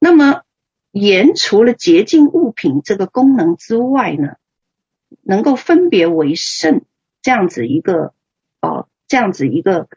[0.00, 0.42] 那么
[0.90, 4.34] 盐除了洁净物品这个功能之外呢，
[5.22, 6.82] 能够分别为圣
[7.22, 8.12] 这样子一个
[8.60, 8.88] 哦。
[9.06, 9.88] 这样子一个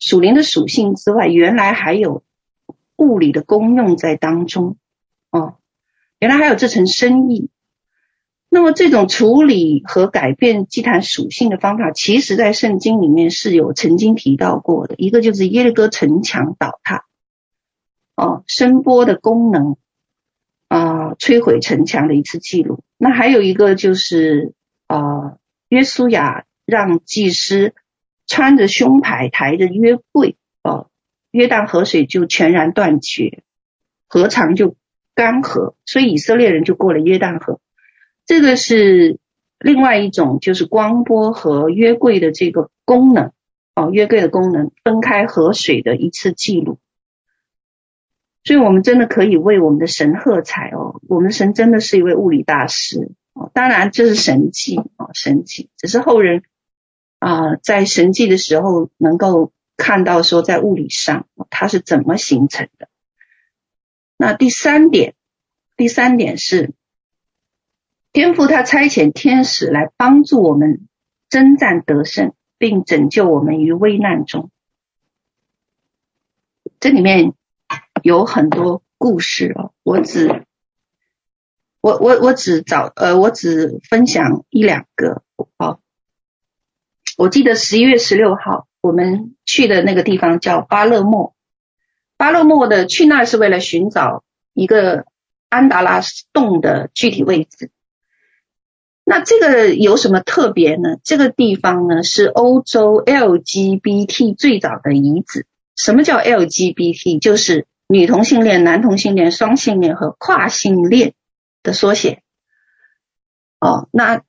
[0.00, 2.24] 属灵的属性之外，原来还有
[2.96, 4.76] 物理的功用在当中
[5.30, 5.54] 哦。
[6.18, 7.50] 原来还有这层深意。
[8.50, 14.94] 那么这种处理和改变祭坛属性的方法，其实在圣经里面是有曾经提到过的。
[14.98, 17.04] 一个就是耶利哥城墙倒塌，
[18.16, 19.76] 哦，声波的功能
[20.68, 22.82] 啊、摧毁城墙的一次记录。
[22.98, 24.52] 那还有一个就是
[24.86, 25.38] 啊、呃，
[25.68, 27.72] 约书亚让祭司。
[28.32, 30.86] 穿着胸牌，抬着约柜，哦，
[31.32, 33.42] 约旦河水就全然断绝，
[34.06, 34.76] 河床就
[35.16, 37.58] 干涸，所以以色列人就过了约旦河。
[38.30, 39.18] 这个是
[39.58, 43.32] 另外一种，就是光波和约柜的这个功能，
[43.74, 46.78] 哦，约柜的功能分开河水的一次记录。
[48.44, 53.50] 所以我们真的可以为我们的神喝彩哦，我们的神真的是一位物理大师哦。
[53.52, 56.44] 当然这是神迹哦，神迹只是后人
[57.18, 62.88] 啊、在神迹的时候能够看到说在物理上它是怎么形成的。
[64.16, 65.14] 那第三点，
[65.76, 66.74] 第三点是
[68.12, 70.88] 天父他差遣天使来帮助我们
[71.28, 74.50] 征战得胜，并拯救我们于危难中。
[76.78, 77.34] 这里面。
[78.02, 80.46] 有很多故事哦，我只
[81.82, 85.22] 我我我只找呃，我只分享一两个
[85.58, 85.80] 哦。
[87.18, 91.34] 我记得十一月十六号我们去的那个地方叫巴勒莫，
[92.16, 95.04] 巴勒莫的去那是为了寻找一个
[95.50, 96.00] 安达拉
[96.32, 97.70] 洞的具体位置。
[99.10, 100.98] 那这个有什么特别呢？
[101.02, 105.46] 这个地方呢是欧洲 LGBT 最早的遗址。
[105.74, 107.18] 什么叫 LGBT？
[107.18, 111.14] 就是女同性恋、男同性恋、双性恋和跨性恋
[111.64, 112.22] 的缩写。
[113.58, 114.22] 哦，那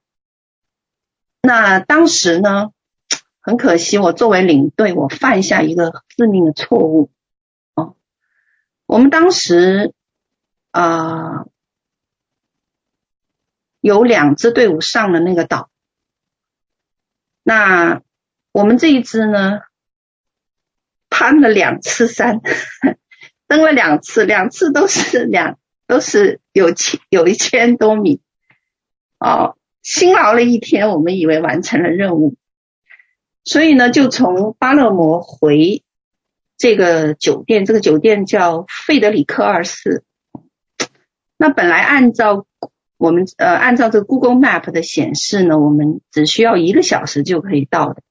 [1.43, 2.71] 那当时呢，
[3.39, 7.11] 很可惜，我作为领队，我犯下一个致命的错误。
[7.75, 7.95] 哦，
[8.87, 9.93] 我们当时
[10.71, 11.45] 啊、
[13.81, 15.69] 有两支队伍上了那个岛，
[17.43, 18.01] 那
[18.53, 19.59] 我们这一支呢，
[21.09, 22.39] 攀了两次山。
[23.47, 28.21] 登了两次，两次都是两都是有千有一千多米，
[29.19, 32.37] 哦，辛劳了一天，我们以为完成了任务，
[33.43, 35.83] 所以呢，就从巴勒摩回
[36.57, 40.05] 这个酒店，这个酒店叫费德里克二世。
[41.35, 42.45] 那本来按照
[43.01, 48.03] 我们呃按照这个 Google Map 的显示呢，我们只需要一个小时就可以到的，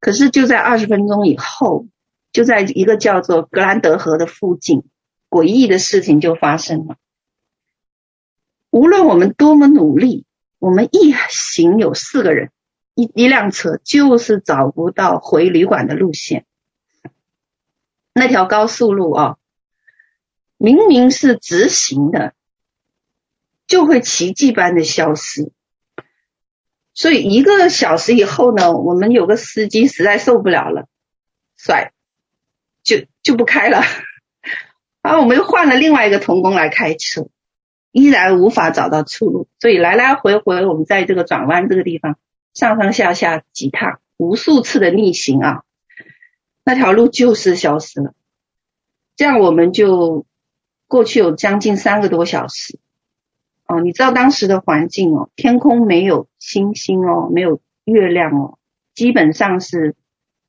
[0.00, 1.86] 可是就在二十分钟以后。
[2.32, 4.82] 就在一个叫做格兰德河的附近，
[5.30, 6.96] 诡异的事情就发生了。
[8.70, 10.26] 无论我们多么努力，
[10.58, 12.50] 我们一行有四个人，
[12.96, 16.44] 一一辆车就是找不到回旅馆的路线。
[18.12, 19.36] 那条高速路啊，
[20.56, 22.34] 明明是直行的，
[23.66, 25.52] 就会奇迹般的消失。
[26.92, 30.86] 所以一个小时以后呢，我们有个司机实在受不了了，
[31.56, 31.92] 甩。
[32.86, 33.80] 就就不开了，
[35.00, 37.28] 然 后我们又换了另外一个童工来开车，
[37.92, 42.18] 依然无法找到出路，所以来来回回我们在这个转弯这个地方
[42.52, 45.62] 上上下下几趟，无数次的逆行啊，
[46.62, 48.12] 那条路就是消失了。
[49.16, 50.26] 这样我们就
[50.86, 52.78] 过去有将近三个多小时，
[53.66, 58.58] 哦，你知道当时的环境哦，天空没有星星哦，没有月亮哦，
[58.94, 59.94] 基本上是。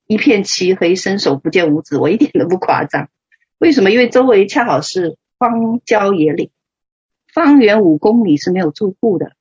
[0.07, 3.09] 一片漆黑，伸手不见五指，我一点都不夸张。
[3.57, 3.89] 为什么？
[3.89, 6.51] 因为周围恰好是荒郊野岭，
[7.34, 9.32] 方圆五公里是没有住户的。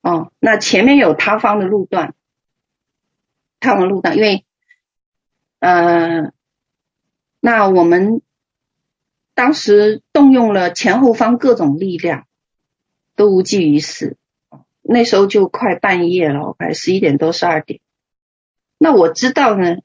[0.00, 2.14] 哦，那前面有塌方的路段，
[3.58, 4.44] 塌方路段，因为，
[5.58, 6.30] 呃，
[7.40, 8.22] 那我们
[9.34, 12.27] 当时动用了前后方各种力量，
[13.18, 14.16] 都无济于事。
[14.80, 17.80] 那时候就快半夜了，快十一点多十二点。
[18.78, 19.76] 那我知道呢。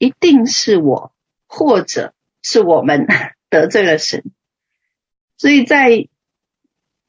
[0.00, 1.12] 一定是我，
[1.48, 3.08] 或者是我们
[3.50, 4.22] 得罪了神，
[5.36, 6.06] 所以在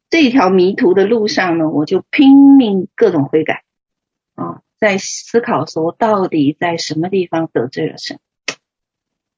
[0.10, 3.64] 这条迷途的路上呢，我就拼命各种悔改
[4.34, 8.20] 啊，在思考说到底在什么地方得罪了神，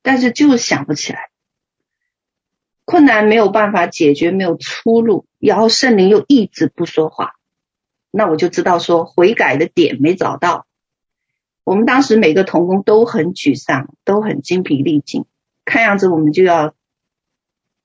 [0.02, 1.31] 但是就是想不起来，
[2.86, 7.36] 困难没有办法解决，没有出路，然后圣灵又一直不说话，
[8.12, 10.66] 那我就知道说悔改的点没找到。
[11.64, 15.26] 我们当时每个童工都很沮丧，都很精疲力尽，
[15.64, 16.74] 看样子我们就要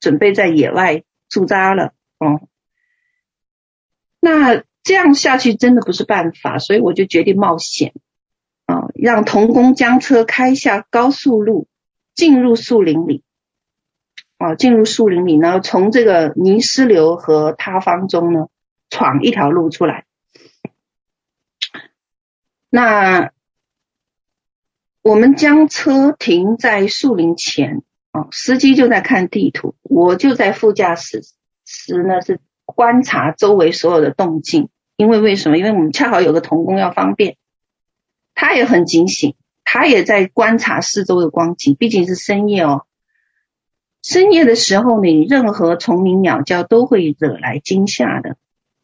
[0.01, 1.93] 准备在野外驻扎了。
[2.19, 2.49] 哦，
[4.19, 7.93] 那这样下去真的不是办法，所以我就决定冒险，
[8.65, 11.69] 啊，让童工将车开下高速路，
[12.15, 13.23] 进入树林里，
[14.39, 18.49] 啊，进入树林里呢，从这个泥石流和塌方中呢，
[18.91, 20.05] 闯一条路出来。
[22.71, 23.31] 那。
[25.03, 31.23] 我们将车停在树林前，啊，司机就在看地图，我就在副驾驶
[31.65, 34.69] 时呢是观察周围所有的动静。
[34.97, 35.59] 因为为什么？
[35.59, 37.37] 因为我们恰好有个童工要方便，
[38.35, 41.77] 他也很警醒，他也在观察四周的光景。
[41.77, 42.85] 毕竟是深夜哦，
[44.09, 48.37] 深夜的时候呢，任何虫鸣鸟叫都会惹来惊吓的。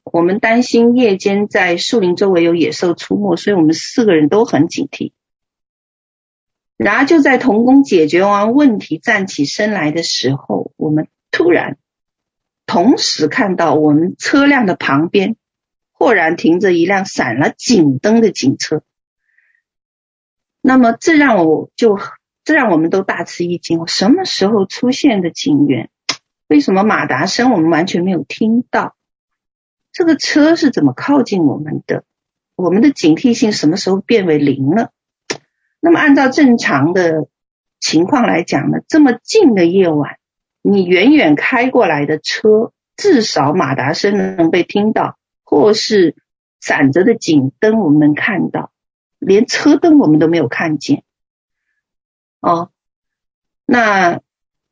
[0.02, 5.12] 我们担心夜间在树林周围有野兽出没，所以我们四个人都很警惕。
[6.76, 11.78] 然而就在童工解决完问题、站起身来的时候，我们突然
[12.66, 15.36] 同时看到我们车辆的旁边
[15.92, 18.82] 豁然停着一辆闪了警灯的警车。
[20.60, 21.96] 那么这让我就
[22.44, 25.90] 这让我们都大吃一惊：什么时候出现的警员？
[26.48, 28.94] 为什么马达声我们完全没有听到？
[29.92, 32.04] 这个车是怎么靠近我们的？
[32.56, 34.90] 我们的警惕性什么时候变为零了？
[35.80, 37.28] 那么按照正常的
[37.80, 40.18] 情况来讲呢，这么近的夜晚，
[40.62, 46.16] 你远远开过来的车，至少马达声能被听到，或是
[46.60, 48.70] 闪着的警灯我们能看到，
[49.18, 51.04] 连车灯我们都没有看见。
[52.42, 52.70] 哦，
[53.64, 54.20] 那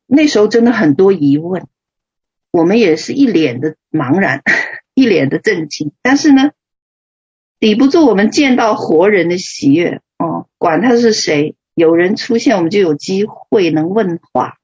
[0.05, 1.67] 那时候真的很多疑问，
[2.51, 4.43] 我们也是一脸的茫然，
[4.93, 6.51] 一脸的震惊，但是呢，
[7.59, 10.01] 抵不住我们见到活人的喜悦。
[10.17, 14.57] 哦，管他是谁，有人出现，我们就有机会能问话，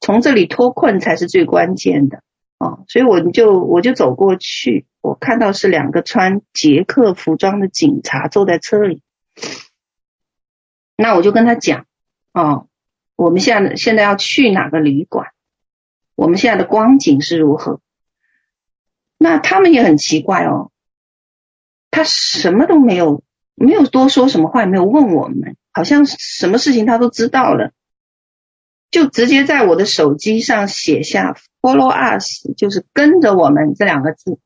[0.00, 2.22] 从这里脱困才是最关键的
[2.58, 2.84] 哦。
[2.86, 9.02] 所以我就我就走过去，我看到是两个穿捷克服装的警察坐在车里，
[10.96, 11.86] 那我就跟他讲，
[12.32, 12.68] 哦，
[13.16, 15.28] 我们现在现在要去哪个旅馆？
[16.14, 17.80] 我们现在的光景是如何？
[19.18, 20.70] 那他们也很奇怪哦，
[21.90, 23.22] 他什么都没有。
[23.54, 27.70] 没有多说什么话，也没有问我们，好像什么事情他都知道了，
[28.90, 34.38] 就直接在我的手机上写下 “follow us”，就是跟着我们这两个字，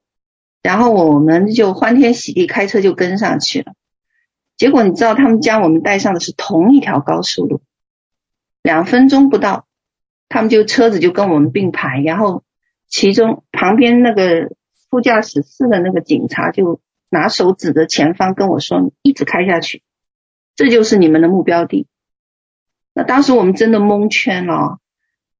[0.60, 3.74] 然后我们就欢天喜地开车就跟上去了。
[4.56, 7.62] 结果你知道，他们将我们带上的是同一条高速路，
[8.66, 9.66] 两分钟不到，
[10.28, 12.42] 他们就车子就跟我们并排，然后
[12.88, 14.50] 其中旁边那个
[14.90, 16.80] 副驾驶室的那个警察就。
[17.08, 19.84] 拿手指着前方跟我说：“一直开下去，
[20.56, 21.86] 这就是你们的目标地。”
[22.92, 24.80] 那当时我们真的蒙圈了。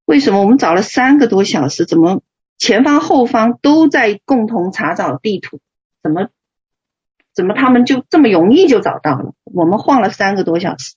[0.05, 2.23] 为什么我们找了三个多小时，怎么
[2.57, 5.59] 前方后方都在共同查找地图？
[6.05, 6.29] 怎么
[7.35, 9.35] 怎么他们就这么容易就找到了？
[9.43, 10.95] 我们晃了三个多小时。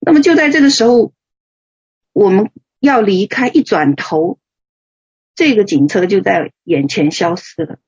[0.00, 1.12] 那么就在这个时候，
[2.12, 4.38] 我们要离开，一转头，
[5.34, 7.78] 这个警车就在眼前消失了。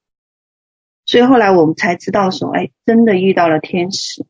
[1.04, 4.24] 所以后来我们才知道说，哎，真的遇到了天使，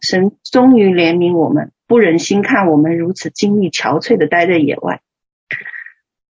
[0.00, 5.02] 神终于怜悯我们，不忍心看我们如此精力憔悴的待在野外。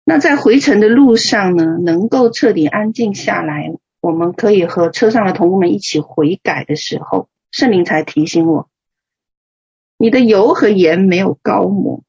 [0.04, 8.68] 那在回程的路上呢，能够彻底安静下来，我们可以和车上的同工们一起悔改的时候，圣灵才提醒我，
[9.96, 12.02] 你的油和盐没有高抹。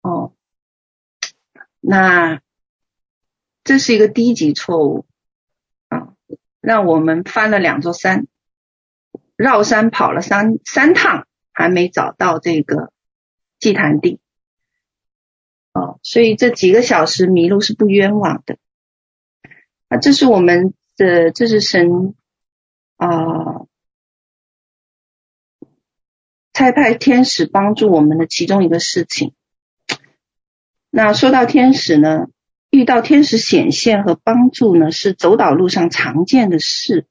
[0.00, 0.32] 哦，
[1.80, 2.40] 那
[3.62, 5.06] 这是一个低级错误
[5.88, 6.14] 啊。
[6.60, 8.26] 让我们翻了两座山，
[9.36, 12.92] 绕山跑了三三趟，还没找到这个
[13.58, 14.20] 祭坛地。
[15.72, 18.58] 哦，所以这几个小时迷路是不冤枉的。
[19.88, 22.14] 啊，这是我们的，这是神
[22.96, 23.66] 啊，
[26.54, 29.34] 差派天使帮助我们的其中一个事情。
[30.88, 32.28] 那说到天使呢？
[32.70, 37.06] 遇到天使显现和帮助呢，是走岛路上常见的事，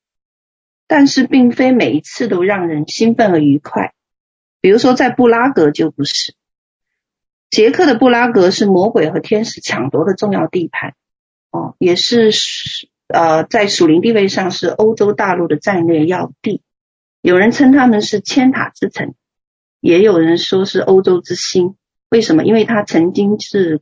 [0.88, 3.94] 但是并非每一次都让人兴奋和愉快。
[4.60, 6.36] 比如说在布拉格就不是，
[7.50, 10.96] 捷克的布拉格是魔鬼和天使抢夺的重要地盘，
[11.50, 12.32] 哦，也是
[13.08, 16.62] 呃在属灵地位上是欧洲大陆的战略要地。
[17.22, 19.16] 有人称他们是千塔之城，
[19.84, 21.76] 也有人说是欧洲之星。
[22.10, 22.44] 为什么？
[22.44, 23.82] 因为它曾经是。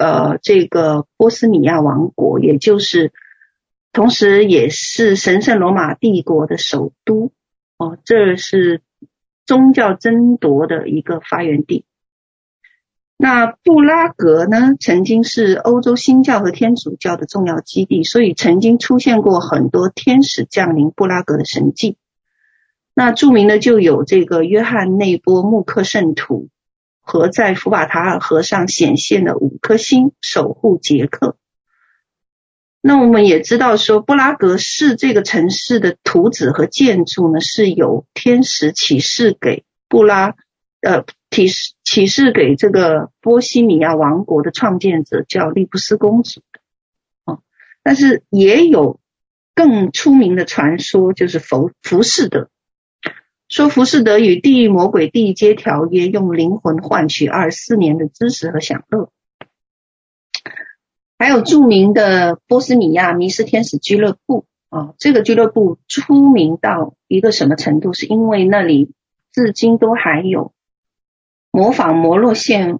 [0.00, 3.12] 呃，这个波斯尼亚王国，也就是
[3.92, 7.30] 同时也是神圣罗马帝国的首都
[7.76, 8.80] 哦，这是
[9.44, 11.84] 宗教争夺的一个发源地。
[13.18, 21.98] 那布拉格呢，曾经是欧洲新教和天主教的重要基地，所以曾经出现过很多天使降临布拉格的神迹。
[22.94, 26.48] 那著名的就有这个约翰内波穆克圣徒。
[27.04, 31.36] 和在福瓦塔尔河上显现的五颗星守护捷克。
[32.80, 40.36] 那我们也知道说，布拉格市这个城市的图纸和建筑呢，是由天使启示给布拉，
[40.80, 46.60] 呃，启示启示给这个波西米亚王国的创建者叫利布斯公主的。
[47.24, 47.42] 哦，
[47.82, 49.00] 但是也有
[49.56, 52.48] 更出名的传说，就是浮浮士德。
[53.52, 59.10] 说浮士德与地狱魔鬼缔结条约，用灵魂换取二十四年的知识和享乐。
[61.18, 67.92] 还有著名的波斯尼亚迷失天使俱乐部啊，这个俱乐部出名到一个什么程度？
[67.92, 68.94] 是因为那里
[69.32, 70.54] 至今都还有
[71.50, 72.78] 模仿摩洛线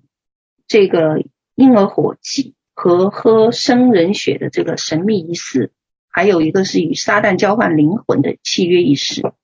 [0.66, 1.22] 这个
[1.54, 5.70] 婴儿火祭和喝生人血的这个神秘仪式，
[6.08, 9.34] 还有一个是与撒旦交换灵魂的契约仪式。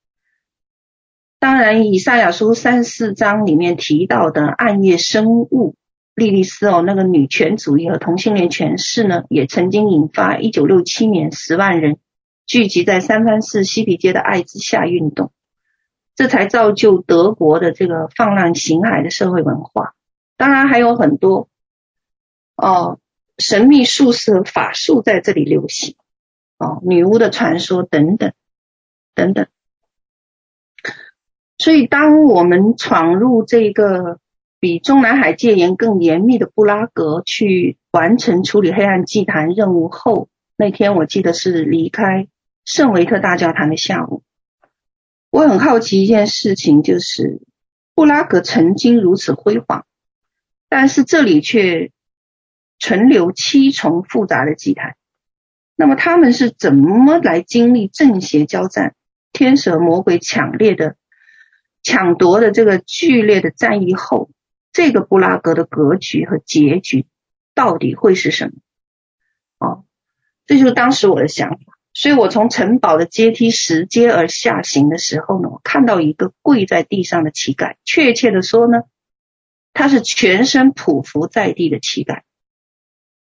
[1.40, 5.76] 当然，以赛亚书三四章里面提到的暗夜生物
[6.14, 11.98] 莉莉丝哦，那个女权主义和同性恋权势呢，也曾经引发一九六七年十万人。
[12.44, 15.32] 聚集在三藩市西皮街的爱之下运动，
[16.16, 19.94] 这才造就德国的这个放浪形骸的社会文化。
[20.38, 21.48] 当然还有很多
[22.56, 22.98] 哦，
[23.36, 25.94] 神秘术士法术在这里流行，
[26.56, 28.32] 哦，女巫的传说等等
[29.14, 29.46] 等等。
[31.58, 34.20] 所以，当我们闯入这个
[34.60, 42.28] 比中南海戒严更严密的布拉格去完成处理黑暗祭坛任务后，那天我记得是离开。
[42.64, 44.22] 圣维特大教堂的下午，
[45.30, 47.40] 我很好奇一件事情，就是
[47.94, 49.86] 布拉格曾经如此辉煌，
[50.68, 51.90] 但是这里却
[52.78, 54.96] 存留七重复杂的祭坛。
[55.76, 58.94] 那么他们是怎么来经历正邪交战、
[59.32, 60.96] 天使和魔鬼强烈的
[61.88, 64.28] 抢夺的这个剧烈的战役后，
[64.74, 67.06] 这个布拉格的格局和结局
[67.54, 69.66] 到底会是什么？
[69.66, 69.84] 哦，
[70.44, 71.78] 这就是当时我的想法。
[71.94, 78.82] 所以我从城堡的阶梯拾阶而下行的时候呢，我看到一个跪在地上的乞丐，确切的说呢，
[79.72, 82.20] 他是全身匍匐在地的乞丐，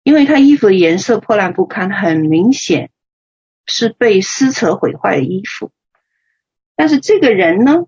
[0.03, 2.90] 因为他衣服的颜色破烂不堪，很明显
[3.64, 5.70] 是被撕扯毁坏的衣服。
[6.76, 7.86] 但是这个人呢，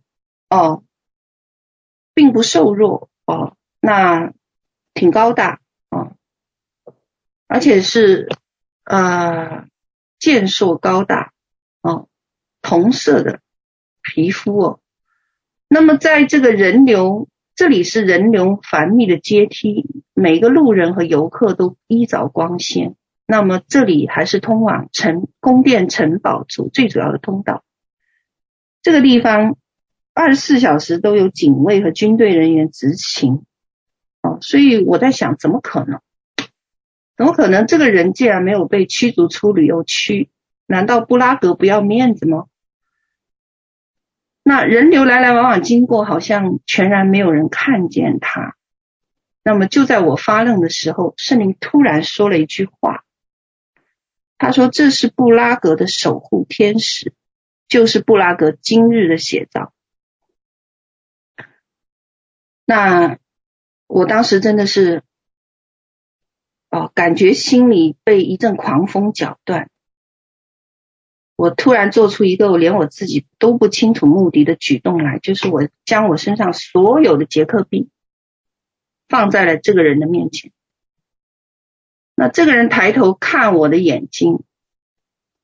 [0.49, 0.85] 哦，
[2.15, 4.33] 并不瘦弱哦，那
[4.95, 6.13] 挺高大哦，
[7.47, 8.29] 而且是
[8.85, 9.67] 呃。
[10.21, 11.35] 健硕高大，
[11.83, 12.09] 哦，
[12.63, 13.41] 铜色的
[14.01, 14.81] 皮肤哦。
[15.69, 19.85] 那么在这个人流，这里是人流繁密的阶梯，
[20.15, 22.97] 每个路人和游客都衣着光鲜。
[23.27, 27.63] 那么这里还是通往城宫殿城堡主最主要的通道。
[28.81, 29.59] 这个地方
[30.15, 33.43] 二十四小时都有警卫和军队人员执勤，
[34.23, 36.01] 哦，所以我在想，怎么可能？
[37.17, 37.67] 怎么可能？
[37.67, 40.31] 这个人竟然没有被驱逐出旅游区？
[40.67, 42.47] 难道布拉格不要面子吗？
[44.45, 48.55] 那人流来来往往经过，好像全然没有人看见他。
[49.43, 53.05] 那么就在我发愣的时候，圣灵突然说了一句话。
[54.39, 57.13] 他说：“这是布拉格的守护天使，
[57.69, 59.73] 就是布拉格今日的写照。”
[62.65, 63.19] 那
[63.87, 65.03] 我当时真的是。
[66.71, 69.71] 哦，感觉心里被一阵狂风搅断。
[71.37, 77.91] 我突然做出一个我连我自己都不清楚目的的举动来，就是我将我身上所有的捷克币
[79.09, 80.51] 放在了这个人的面前。
[82.17, 84.43] 那这个人抬头看我的眼睛，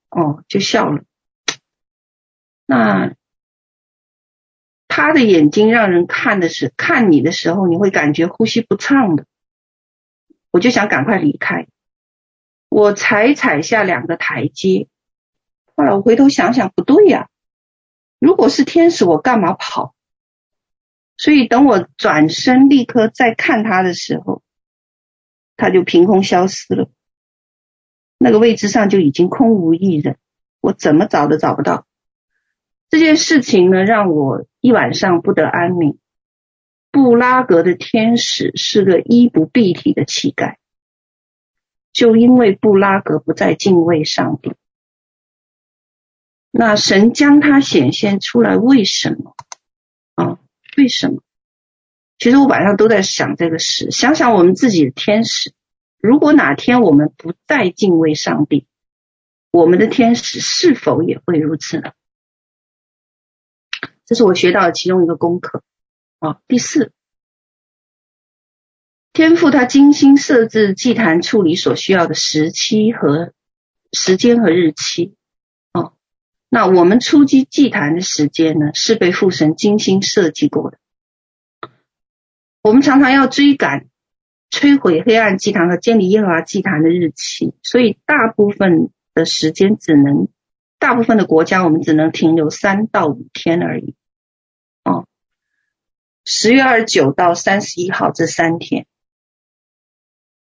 [0.08, 1.04] 哦，就笑了。
[2.66, 3.14] 那
[4.90, 9.24] 他的眼睛让人看的是看你的时候，你会感觉呼吸不畅的。
[10.50, 11.68] 我就想赶快离开，
[12.68, 14.88] 我才踩下两个台阶。
[15.76, 17.28] 后来我回头想想，不对呀，
[18.18, 19.94] 如果是天使，我干嘛跑？
[21.16, 24.42] 所以等我转身立刻再看他的时候，
[25.56, 26.90] 他就凭空消失了。
[28.18, 30.18] 那个位置上就已经空无一人，
[30.60, 31.86] 我怎么找都找不到。
[32.88, 35.98] 这件事情呢，让我一晚上不得安宁。
[36.92, 40.56] 布拉格的天使是个衣不蔽体的乞丐，
[41.92, 44.54] 就因为布拉格不再敬畏上帝，
[46.50, 49.36] 那神将他显现出来，为什么？
[50.16, 50.38] 啊，
[50.76, 51.22] 为什么？
[52.18, 55.54] 其实我晚上都在想这个事，想想我们自己的天使，
[56.00, 58.66] 如果哪天我们不再敬畏上帝，
[59.52, 61.92] 我们的天使是否也会如此呢？
[64.10, 65.62] 这是我学到的其中一个功课。
[66.18, 66.90] 啊，第四，
[69.12, 73.32] 天父他精心设置祭坛处理所需要的时期和
[73.92, 75.14] 时间和日期。
[75.72, 75.92] 哦，
[76.48, 80.78] 那我们出击祭坛的时间呢，是被父神精心设计过的。
[82.62, 83.86] 我们常常要追赶
[84.50, 90.26] 摧毁黑暗祭坛和建立耶和华祭坛的日期，所以大部分的时间只能，
[90.80, 93.94] 大部分的国家我们只能停留三到五天而已。
[96.32, 98.86] 十月二十九到三十一号这三天，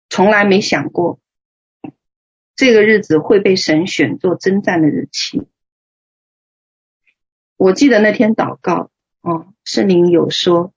[0.08, 1.20] 从来没想过
[2.56, 5.48] 这个日子会被神选做征战的日期。
[7.58, 10.74] 我记得那天祷告，哦，圣灵有说，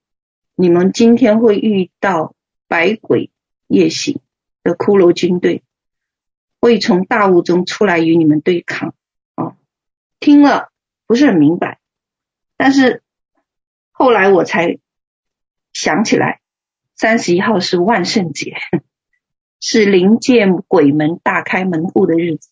[0.54, 2.34] 你们今天会遇到
[2.66, 3.30] 百鬼
[3.66, 4.18] 夜行
[4.62, 5.62] 的骷髅军队，
[6.58, 8.94] 会从大雾中出来与你们对抗。
[9.36, 9.56] 哦，
[10.20, 10.72] 听了
[11.06, 11.80] 不是很明白，
[12.56, 13.02] 但是
[13.90, 14.78] 后来我才
[15.73, 16.41] 想起来，
[16.97, 18.55] 三十一号是万圣节，
[19.61, 22.51] 是灵界鬼门大开门户的日子。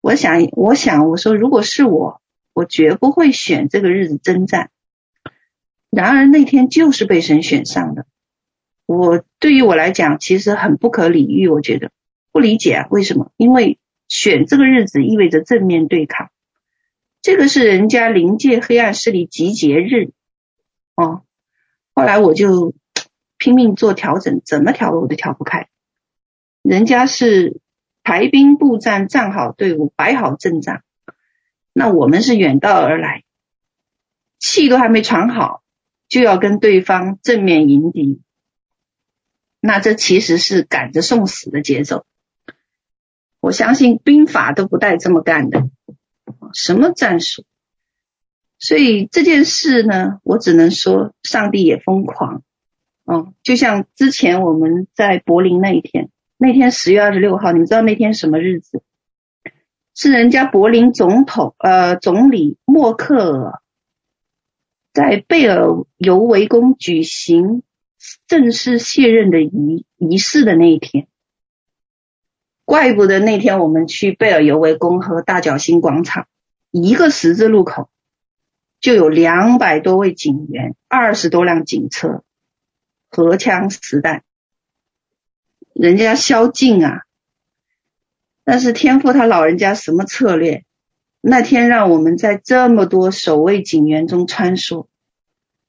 [0.00, 2.20] 我想，我想，我说，如果是我。
[2.56, 4.70] 我绝不会选这个日子征战。
[5.90, 8.06] 然而那天就是被神选上的。
[8.86, 11.48] 我对于我来讲，其实很不可理喻。
[11.48, 11.90] 我觉得
[12.30, 13.32] 不理解啊，为什么？
[13.36, 16.30] 因为选这个日子意味着正面对抗。
[17.22, 20.12] 这个是人家灵界黑暗势力集结日。
[20.94, 21.24] 哦，
[21.94, 22.74] 后来我就
[23.38, 25.68] 拼命做调整，怎么调我都调不开。
[26.62, 27.60] 人家是
[28.02, 30.82] 排兵布战，站好队伍，摆好阵仗。
[31.72, 33.24] 那我们是远道而来，
[34.38, 35.62] 气都还没喘好，
[36.08, 38.20] 就要跟对方正面迎敌。
[39.60, 42.04] 那这其实是赶着送死的节奏。
[43.40, 45.68] 我相信兵法都不带这么干的，
[46.52, 47.44] 什么战术？
[48.66, 52.42] 所以这件事呢，我只能说上帝也疯狂。
[53.04, 56.08] 嗯，就像之前我们在柏林那一天，
[56.38, 58.80] 那天十月二十六号，你们知道那天什么日子？
[59.94, 63.60] 是人家柏林总统呃总理默克尔
[64.94, 67.62] 在贝尔尤维宫举行
[68.26, 71.06] 正式卸任的仪仪式的那一天，
[72.64, 76.28] 怪不得那天我们去贝尔尤维宫和大角星广场
[76.70, 77.90] 一个十字路口
[78.84, 82.22] 就有两百多位警员，二十多辆警车，
[83.08, 84.24] 荷枪实弹，
[85.72, 87.04] 人家宵禁啊。
[88.44, 90.66] 但是天父他老人家什么策略？
[91.22, 94.88] 那天让我们在这么多守卫警员中穿梭，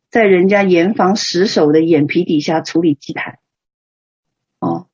[0.09, 3.39] 在人家严防死守的眼皮底下处理祭坛。
[4.59, 4.87] 哦，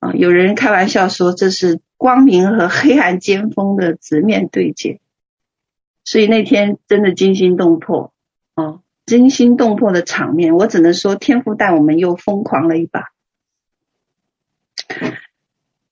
[0.00, 5.00] 啊，有人开玩笑说这是光明和黑暗尖锋的直面对决，
[6.10, 8.14] 所以那天真的惊心动魄，
[8.54, 13.10] 哦，惊心动魄的场面，我只能说天父带我们又疯狂了一把。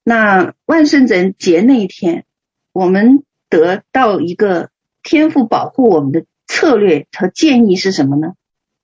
[0.03, 2.25] 那万圣节那一天，
[2.73, 4.71] 我们得到一个
[5.03, 8.33] 天父保护我们的策略和建议是什么呢？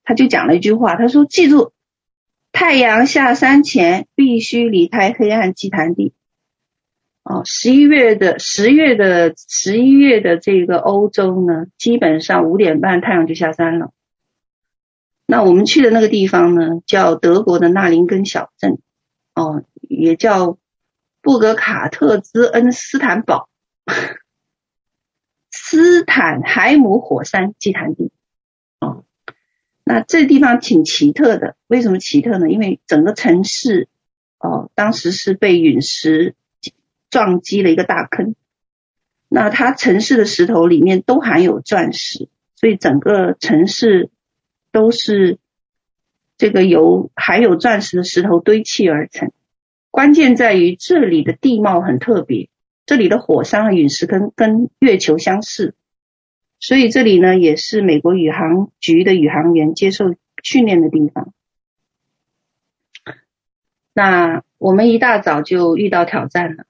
[0.05, 1.73] 他就讲了一句话，他说：“记住，
[2.53, 6.13] 太阳下山前必须离开黑暗祭坛地。”
[7.25, 13.93] 哦，十一月的十月的十一月的这个欧洲呢，基本上五点半太阳就下山了。
[15.27, 18.79] 那我们去的那个地方呢，叫德国的纳林根小镇，
[19.35, 20.59] 哦，也叫。
[21.25, 23.49] 布格卡特兹恩斯坦堡，
[25.53, 28.11] 斯坦海姆火山祭坛地。
[28.81, 29.05] 哦，
[29.85, 31.55] 那这地方挺奇特的。
[31.69, 32.51] 为什么奇特呢？
[32.51, 33.87] 因为整个城市，
[34.41, 36.35] 哦，当时是被陨石
[37.13, 38.35] 撞击了一个大坑。
[39.29, 44.11] 那它城市的石头里面都含有钻石，所以整个城市
[44.73, 45.39] 都是
[46.37, 49.31] 这个由含有钻石的石头堆砌而成。
[49.91, 52.49] 关键在于这里的地貌很特别，
[52.87, 55.75] 这里的火山和陨石坑跟月球相似，
[56.61, 61.35] 所以这里呢也是美国宇航局的宇航员接受训练的地方。
[63.93, 66.65] 那我们一大早就遇到挑战了，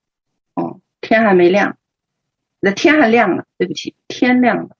[1.03, 1.77] 天还没亮，
[2.59, 4.77] 那天还亮了，对不起，天亮了，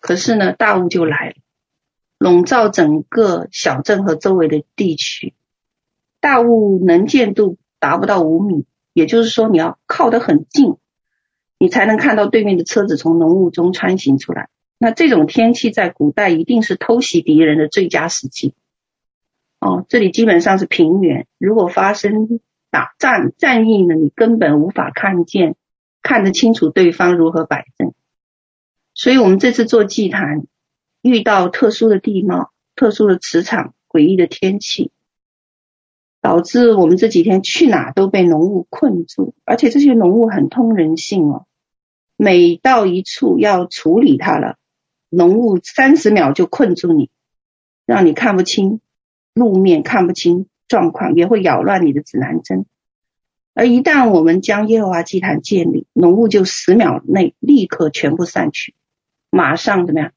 [0.00, 1.34] 可是呢大雾就来了，
[2.18, 5.34] 笼罩整个小镇和周围的地区，
[6.18, 7.56] 大雾能见度。
[7.82, 10.76] 达不到五米，也就是说你要靠得很近，
[11.58, 14.50] 你才能看到对面的车子从浓雾中穿行出来。
[14.76, 18.52] 那这种天气在古代一定是偷袭敌人的最佳时机。
[19.60, 22.38] 哦，这里基本上是平原，如果发生
[22.70, 25.56] 打战战役呢，你根本无法看见，
[26.02, 27.92] 看得清楚对方如何摆阵。
[28.94, 30.46] 所以我们这次做祭坛，
[31.02, 34.90] 遇到特殊的地貌、特殊的磁场、诡异的天气。
[36.22, 41.46] 导致我们这几天去哪都被浓雾困住，而且这些浓雾很通人性哦。
[42.18, 44.58] 每到一处要处理它了，
[45.08, 47.08] 浓雾三十秒就困住你，
[47.86, 48.82] 让你看不清
[49.32, 52.64] 路面，看不清状况，也会扰乱你的指南针。
[53.54, 58.74] 而一旦我们将耶和华祭坛建立，浓雾就十秒内立刻全部散去，
[59.30, 60.12] 马上怎么样？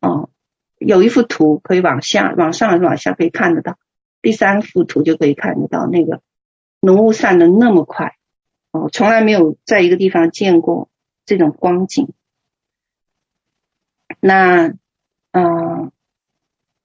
[0.00, 0.30] 哦，
[0.78, 3.78] 有一幅图可以往下、往上、往下可以看得到。
[4.22, 6.22] 第三幅图就可以看得到，那个
[6.80, 8.16] 浓雾散得那么快，
[8.70, 10.88] 哦，从来没有在一个地方见过
[11.26, 12.14] 这种光景。
[14.20, 14.72] 那，
[15.32, 15.92] 呃，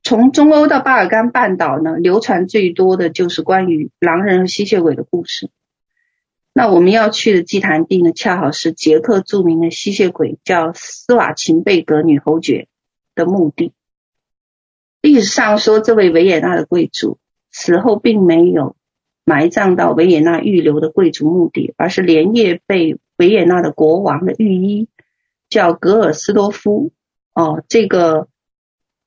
[0.07, 5.49] 从中欧到巴尔干半岛呢，流传最多的就是关于狼人和吸血鬼的故事。
[6.53, 12.69] 那我们要去的祭坛地呢，恰好是捷克著名的吸血鬼叫斯瓦琴贝格女侯爵
[13.15, 13.73] 的墓地。
[15.01, 17.17] 历史上说，这位维也纳的贵族
[17.51, 18.77] 死后并没有
[19.25, 24.87] 埋葬到维也纳预留的贵族墓地，而是连夜被维也纳的国王的御医
[25.49, 26.93] 叫格尔斯多夫
[27.33, 28.29] 哦，这个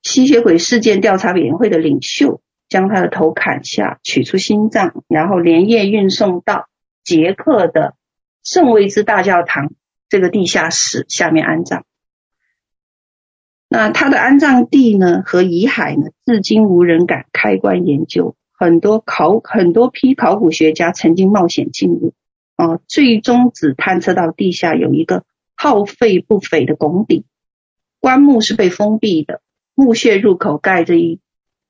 [0.03, 6.67] 吸血鬼事件调查委员会的领袖将他的头砍下，取出心脏，然后连夜运送到
[7.03, 7.95] 捷克的
[8.43, 9.73] 圣维兹大教堂
[10.09, 11.85] 这个地下室下面安葬。
[13.67, 18.35] 那他的安葬地呢和遗骸呢，至今无人敢开棺研究。
[18.51, 22.13] 很多考很多批考古学家曾经冒险进入，
[22.55, 25.23] 啊，最终只探测到地下有一个
[25.55, 27.23] 耗费不菲的拱顶。
[27.99, 29.41] 棺木是被封闭的，
[29.75, 31.19] 墓穴入口盖着一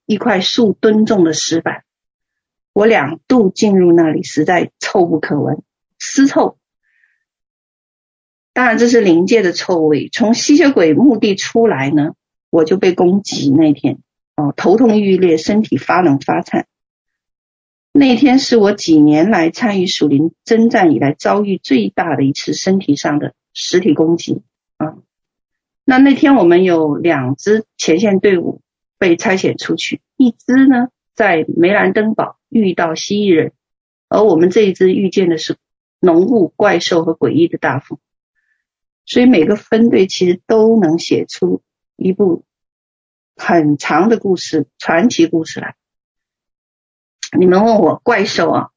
[0.06, 1.84] 一块数吨重的石板。
[2.74, 5.62] 我两度进入那里，实在臭不可闻，
[6.00, 6.58] 尸臭。
[8.54, 10.10] 当然，这是灵界的臭味。
[10.12, 12.16] 从吸血鬼墓地出来呢，
[12.50, 13.50] 我就被攻击。
[13.50, 14.00] 那天，
[14.36, 16.68] 哦，头痛欲裂，身体发冷发颤。
[17.94, 24.44] 那天是我几年来参与属灵征战以来遭遇最大的一次身体上的实体攻击
[24.78, 24.96] 啊。
[25.84, 28.62] 那那天我们有两支前线队伍
[28.98, 33.52] 被差遣出去，一支呢在梅兰登堡遇到蜥蜴人，
[34.08, 35.58] 而我们这一支遇见的是
[36.00, 38.00] 浓雾、怪兽和诡异的大风。
[39.06, 41.62] 所以每个分队其实都能写出
[41.98, 42.46] 一部
[43.36, 45.76] 很长的故事、传奇故事来。
[47.38, 48.70] 你们问我怪兽啊，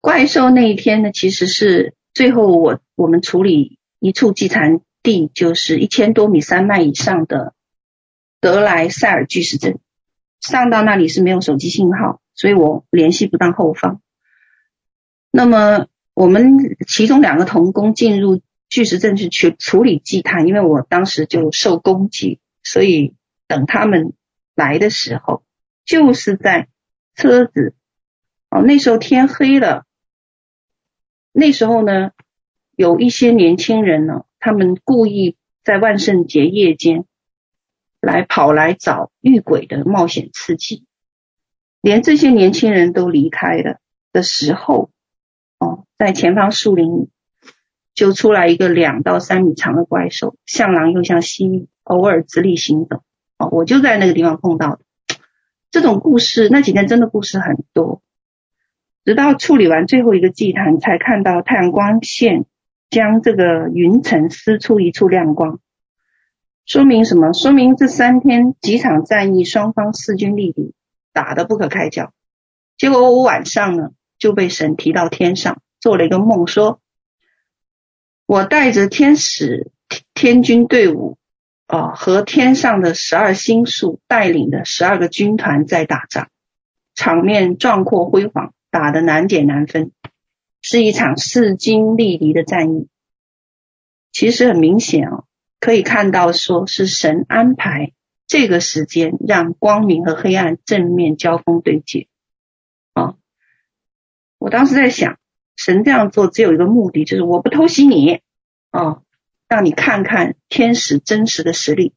[0.00, 7.54] 怪兽那一天呢，其实是最后我我们处理一处祭坛地，就是一千多米山脉以上的
[8.40, 9.78] 德莱塞尔巨石阵。
[10.40, 14.00] 上到那里是没有手机信号，所以我联系不到后方。
[15.30, 18.42] 那么我们其中两个童工进入。
[18.70, 23.14] 巨石阵去去处理祭坛，因为我当时就受攻击，所以
[23.46, 24.14] 等他们
[24.56, 25.44] 来的时候，
[25.84, 26.66] 就是在
[27.14, 27.74] 车子
[28.50, 29.84] 哦，那时候天黑了。
[31.30, 32.10] 那时候呢，
[32.74, 37.06] 有一些年轻人呢，他们故意在万圣节夜间
[37.98, 40.84] 来跑来找遇鬼的冒险刺激，
[41.80, 43.78] 连这些年轻人都离开了
[44.12, 44.90] 的时候，
[45.58, 47.08] 哦，在前方树林里。
[47.94, 53.02] 就出来一个两到三米长的怪兽，像狼又像蜥蜴，偶尔直立行走。
[53.38, 54.80] 哦，我就在那个地方碰到的。
[55.70, 58.02] 这种故事，那几天真的故事很多。
[59.04, 62.46] 直到处理完最后一个祭坛，才看到太阳光线
[62.94, 65.58] 将这个云层撕出一处亮光。
[66.64, 67.32] 说明什么？
[67.32, 70.72] 说明这三天几场战役，双方势均力敌，
[71.12, 72.12] 打得不可开交。
[72.78, 76.80] 结果我晚上呢就被神提到天上，做了一个梦，说。
[78.26, 79.72] 我带着天使
[80.14, 81.18] 天军队伍，
[81.66, 86.28] 啊、呃，和天上的十二星宿带领的十二个军团在打仗，
[86.94, 89.90] 场面壮阔辉煌，打得难解难分，
[90.66, 92.88] 是一场势均力敌的战役。
[94.12, 95.26] 其实很明显哦，
[95.60, 97.92] 可以看到说是神安排
[98.26, 102.08] 这个时间，让光明和黑暗正面交锋对决。
[102.94, 103.16] 啊，
[104.38, 105.18] 我当时在想。
[105.56, 108.20] 神这样做只有一个目的，就是我不偷袭你，
[108.72, 109.04] 哦，
[109.46, 111.94] 让你看看天使真实的实力，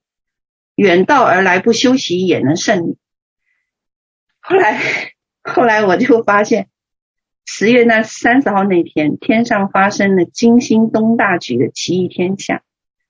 [0.76, 2.97] 远道而来不休息也能胜利。
[4.39, 4.80] 后来，
[5.41, 6.70] 后来我就发现，
[7.49, 12.61] 十月那三十号那天，天上发生了惊心动大举的奇异天象。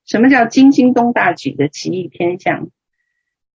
[0.06, 2.70] 什么叫惊心动大举的奇异天象？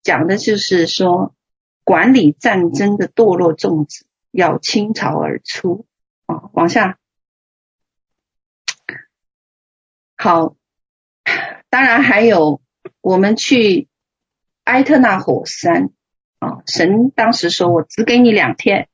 [0.03, 1.37] 讲的就是说，
[1.85, 5.87] 管理战争的堕落种子要倾巢而出
[6.25, 6.49] 啊。
[6.55, 6.99] 往下，
[10.17, 10.57] 好，
[11.69, 12.63] 当然还有
[13.03, 13.89] 我们去
[14.65, 15.91] 埃特纳火山
[16.39, 16.63] 啊。
[16.67, 18.89] 神当时说：“我只给你两天，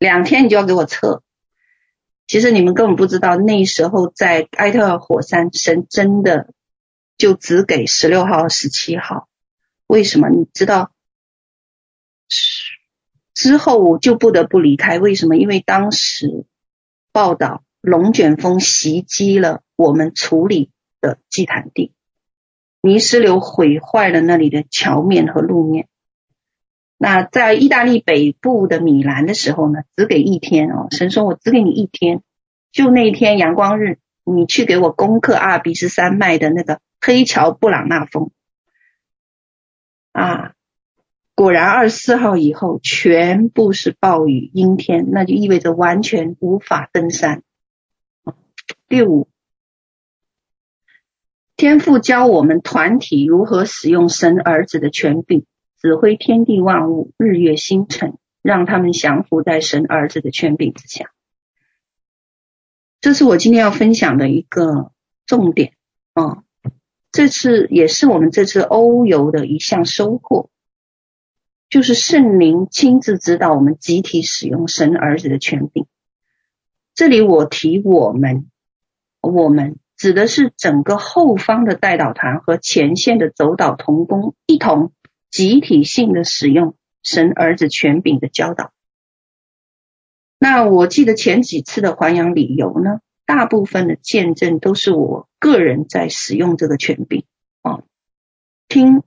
[0.00, 1.22] 两天你就要给我撤。”
[2.26, 6.52] 其实你们根本不知道，那时候在埃特尔火山，神真的
[7.18, 9.28] 就只给十六号、十七号。
[9.88, 10.28] 为什么？
[10.28, 10.92] 你知道？
[13.34, 15.36] 之后我就不得不离开，为什么？
[15.36, 16.46] 因为当时
[17.10, 20.70] 报道龙卷风袭击了我们处理
[21.00, 21.92] 的祭坛地，
[22.80, 25.88] 泥石流毁坏了那里的桥面和路面。
[27.02, 32.22] 那在意大利北部的米兰的时候呢，只给一天哦，神说我只给你一天，
[32.72, 38.30] 就那一天阳光日，你去给我攻克阿尔卑斯山脉的那个黑桥布朗纳峰
[40.12, 40.52] 啊，
[41.34, 47.42] 果然二十四号以后全部是暴雨阴天，那就意味着完全无法登山。
[48.90, 49.26] 第五，
[51.56, 55.46] 天父教我们团体如何使用神儿子的权柄，
[55.80, 61.10] 指挥天地万物、日月星辰，让他们降服在神儿子的权柄之下。
[63.00, 64.92] 这是我今天要分享的一个
[65.24, 65.72] 重点
[66.12, 66.42] 啊！
[67.12, 70.50] 这次也是我们这次欧游的一项收获，
[71.68, 75.86] 就是圣灵亲自指导我们集体使用神儿子的权柄。
[76.94, 78.50] 这里我提我们。
[79.22, 84.92] 我们指的是整个后方的代导团和前线的走导同工一同
[85.30, 88.72] 集体性的使用神儿子权柄的教导。
[90.38, 97.24] 那我记得前几次的环阳礼游呢，大部分的见证都是我个人在使用这个权柄
[97.62, 97.82] 啊，
[98.68, 99.02] 听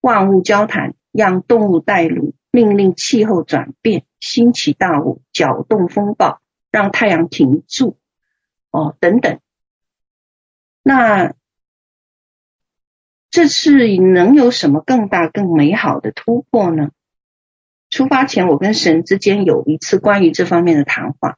[0.00, 6.40] 万物交谈，让动物带路，命令气候转变，兴起大雾，搅动风暴，
[6.70, 7.98] 让太阳停住。
[8.70, 9.40] 哦，等等，
[10.82, 11.34] 那
[13.34, 16.92] 这次能有什么更大、更美好的突破呢？
[17.90, 21.36] 出发前，我跟神之间有一次关于这方面的谈话。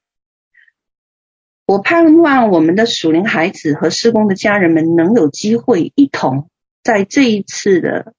[1.64, 6.50] 我盼望我们的属灵孩子和施工的家人们能有机会一同
[6.82, 8.12] 在这一次的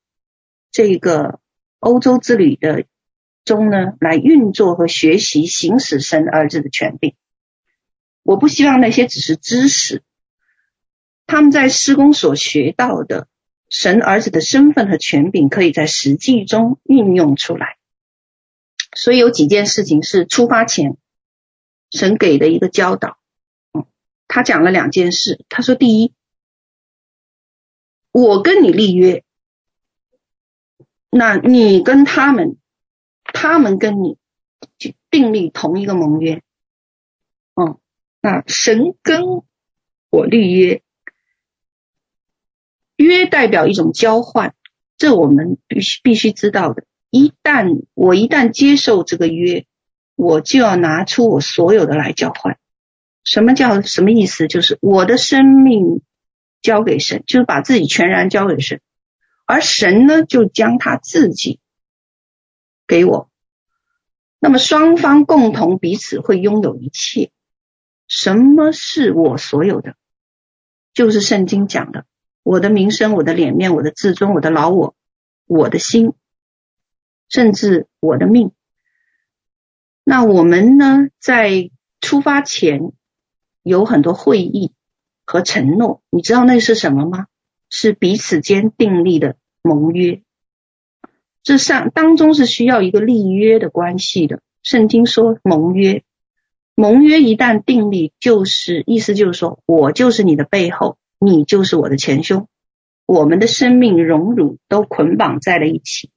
[0.72, 1.40] 这个
[1.78, 2.86] 欧洲之旅的
[3.46, 7.14] 中呢，来运作和学习行使神儿子的权柄。
[8.24, 10.02] 我不希望那些只是知识，
[11.28, 13.28] 他们在施工所学到的
[13.70, 17.78] 神儿子的身份和权柄，可以在实际中运用出来。
[18.96, 20.98] 所以有几件事情是出发前
[21.92, 23.18] 神给的一个教导。
[23.74, 23.86] 嗯，
[24.28, 25.44] 他讲了两件事。
[25.50, 26.14] 他说：第一，
[28.12, 29.24] 我跟你立约，
[31.10, 32.58] 那你跟他们，
[33.24, 34.18] 他们跟你
[34.78, 36.42] 就订立同一个盟约。
[37.56, 37.80] 嗯。
[38.20, 39.44] 那，神跟
[40.10, 40.82] 我立约，
[42.98, 44.54] 约代表一种交换，
[44.98, 46.84] 这我们必须必须知道的。
[47.10, 49.66] 一旦我一旦接受这个约，
[50.16, 52.60] 我就要拿出我所有的来交换。
[53.24, 54.48] 什么叫什么意思？
[54.48, 56.02] 就是我的生命
[56.62, 58.82] 交给神，就是把自己全然交给神，
[59.46, 61.60] 而神呢，就将他自己
[62.88, 63.30] 给我。
[64.40, 67.32] 那么双方共同彼此会拥有一切。
[68.08, 69.96] 什么是我所有的？
[70.94, 72.06] 就是圣经讲的：
[72.48, 74.96] 我的名声、我的脸面、我的自尊、我的老我、
[75.48, 76.14] 我的心，
[77.28, 78.52] 甚至我的命。
[80.06, 81.70] 那我们呢，在
[82.00, 82.94] 出发前
[83.64, 84.72] 有很多会议
[85.26, 87.28] 和承诺，你知道那是什么吗？
[87.70, 90.22] 是彼此间订立的盟约。
[91.44, 94.40] 这上当中是需要一个立约的关系的。
[94.64, 96.06] 圣经说盟约。
[96.76, 102.48] 盟约一旦订立，就是意思就是说，我就是你的背后，你就是我的前胸，
[103.06, 106.12] 我们的生命荣辱都捆绑在了一起。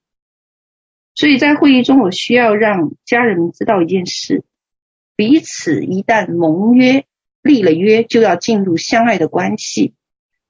[1.15, 4.45] 所以在会议中，我需要让家人们知道一件事：
[5.17, 7.05] 彼此一旦盟约
[7.43, 9.95] 立了约，就要进入相爱的关系，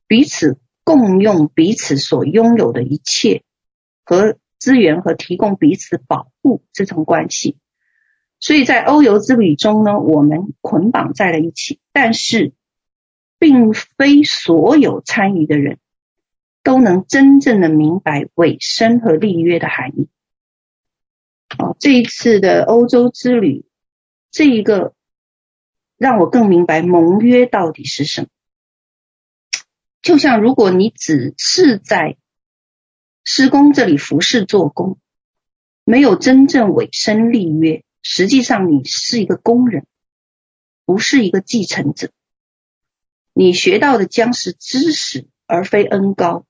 [0.06, 3.42] 彼此共用彼此所拥有的一切
[4.04, 7.56] 和资源，和提供彼此保护这种关系。
[8.38, 12.52] 所以在欧游之旅中呢，我们捆绑在了一起，但是
[13.40, 15.78] 并非所有参与的人
[16.62, 20.08] 都能真正的明白委身和立约的含义。
[21.58, 23.64] 哦，这一次的欧洲之旅，
[24.30, 24.94] 这一个
[25.96, 28.28] 让我更明白盟约到底是什么。
[30.02, 32.18] 就像如果你只是在
[33.24, 34.98] 施工这里服侍做工，
[35.84, 37.84] 没有真正委身立约。
[38.02, 39.86] 实际上，你是一个工人，
[40.84, 42.10] 不是一个继承者。
[43.40, 46.44] 你学到的将是知识，而非恩高，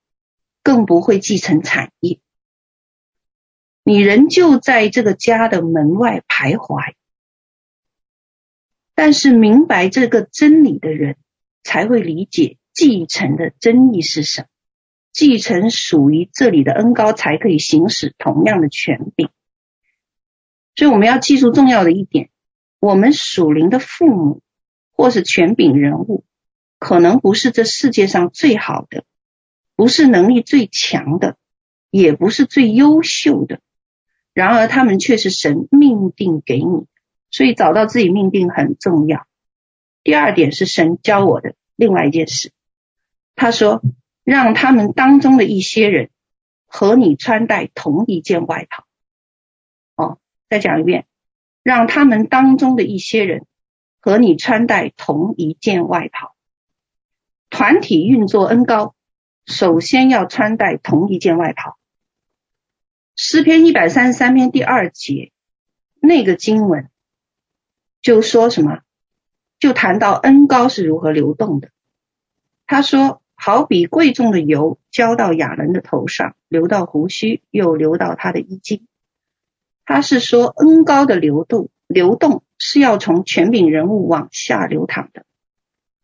[0.65, 2.19] 更不会继承产业。
[3.85, 6.95] 你仍旧在这个家的门外徘徊。
[8.97, 11.17] 但是，明白这个真理的人，
[11.63, 14.47] 才会理解继承的真义是什么。
[15.13, 19.29] 继承属于这里的恩高，才可以行使同样的权柄。
[20.75, 22.31] 所以我们要记住重要的一点：
[22.81, 24.43] 我们属灵的父母
[24.91, 26.25] 或是权柄人物，
[26.81, 29.05] 可能不是这世界上最好的，
[29.77, 31.37] 不是能力最强的，
[31.91, 33.61] 也不是最优秀的。
[34.33, 36.87] 然而，他们却是神命定给你，
[37.31, 39.27] 所以找到自己命定很重要。
[40.03, 42.51] 第二点是神教我的另外一件事。
[43.37, 43.83] 他说，
[44.25, 46.09] 让他们当中的一些人
[46.67, 48.87] 和你穿戴同一件外套。
[49.97, 50.19] 哦，
[50.49, 51.07] 再讲一遍，
[51.63, 53.45] 让他们当中的一些人
[54.01, 56.35] 和你穿戴同一件外套。
[57.51, 58.95] 团体运作恩高，
[59.45, 61.77] 首先要穿戴同一件外袍。
[63.17, 65.33] 诗篇一百三十三篇第二节
[66.01, 66.89] 那个经文
[68.01, 68.79] 就说什么？
[69.59, 71.69] 就谈到恩高是如何流动的。
[72.67, 78.87] 他说，好比贵重的油浇到亚伦的头上，流到胡须，又流到他的衣襟。
[79.85, 85.27] 他是说恩高的流动，流动是要从权柄人物往下流淌的。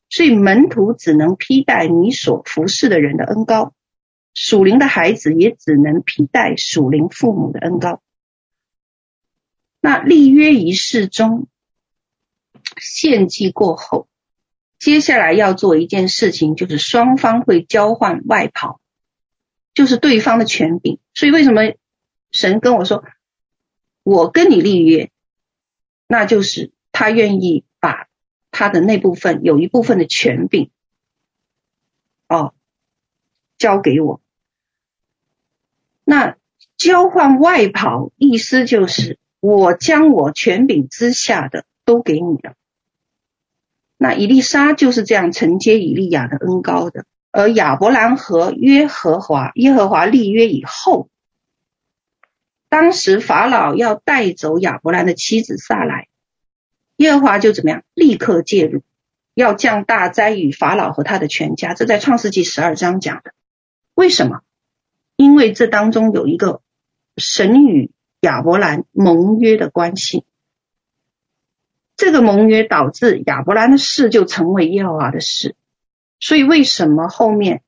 [0.09, 3.75] 所以门徒只能披戴你所服侍的人的恩高，
[4.35, 8.01] 属灵的孩子也只能披戴属灵父母的恩高。
[9.81, 11.49] 那立约仪式中
[12.79, 14.09] 献祭过后，
[14.79, 18.81] 接下来要做一件事情，就是双方会交换外袍，
[19.75, 21.01] 就是对方的权柄。
[21.15, 21.63] 所以为什么
[22.31, 23.05] 神跟我说，
[24.05, 25.11] 我跟你立约，
[26.07, 27.65] 那就是他愿意。
[28.59, 30.71] 他的那部分有一部分的权柄，
[32.27, 32.55] 哦，
[33.59, 34.23] 交给我。
[36.05, 36.39] 那
[36.79, 42.55] 交换外袍，意思就是我将我权柄之下的都给你了。
[43.99, 51.11] 那以利沙就是这样承接以利亚的恩膏的，而亚伯兰和约和华耶和华立约以后，
[52.71, 56.06] 当时法老要带走亚伯兰的妻子萨莱。
[56.97, 57.83] 耶和华就怎么样？
[57.95, 58.83] 立刻介入，
[59.35, 61.75] 要降大灾与法老和他的全家。
[61.75, 63.33] 这在创世纪十二章讲的。
[63.95, 64.41] 为什么？
[65.17, 66.61] 因为这当中有一个
[67.17, 67.91] 神与
[68.21, 70.25] 亚伯兰盟约的关系。
[71.97, 75.55] 这个盟约导致亚伯兰的事就成为耶和华的事。
[76.21, 77.63] 所以为什么后面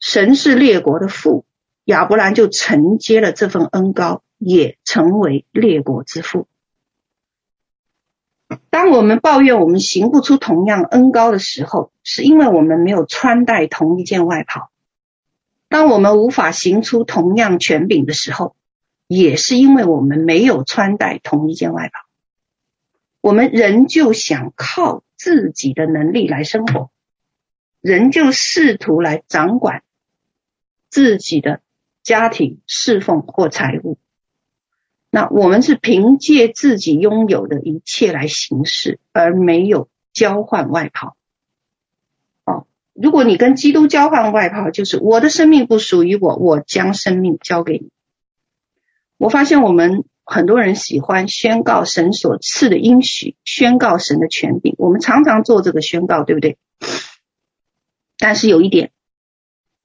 [0.00, 1.44] 神是列国的父，
[1.84, 6.46] 亚伯兰就承接了这份恩膏，也成为列国之父。
[8.70, 14.70] 当我们抱怨我们行不出同样恩高的时候，是因为我们没有穿戴同一件外袍；
[15.68, 18.54] 当我们无法行出同样权柄的时候，
[19.06, 22.00] 也是因为我们没有穿戴同一件外袍。
[23.20, 26.90] 我们仍旧想靠自己的能力来生活，
[27.80, 29.82] 仍旧试图来掌管
[30.90, 31.60] 自己的
[32.02, 33.98] 家庭、侍奉或财务。
[35.14, 41.16] 那我们是凭借自己拥有的一切来行事，而没有交换外袍。
[42.44, 47.90] 哦，如果你跟基督交换外袍，就是我的生命不属于我，我将生命交给你。
[49.16, 54.74] 我发现我们很多人喜欢宣告神所赐的应许，宣告神的权柄。
[54.78, 56.58] 我们常常做这个宣告，对不对？
[58.18, 58.90] 但是有一点，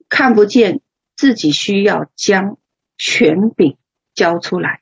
[0.08, 0.80] 看不见
[1.14, 2.58] 自己需要将
[2.98, 3.76] 权柄
[4.12, 4.79] 交出来。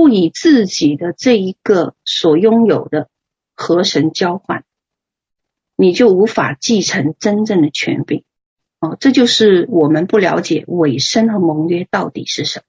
[0.00, 3.10] 不以自己的这一个所拥有的
[3.54, 4.64] 和神交换，
[5.76, 8.24] 你就无法继承真正的权柄。
[8.78, 12.64] 哦，这就是我们不了解委身和盟约到底是什么。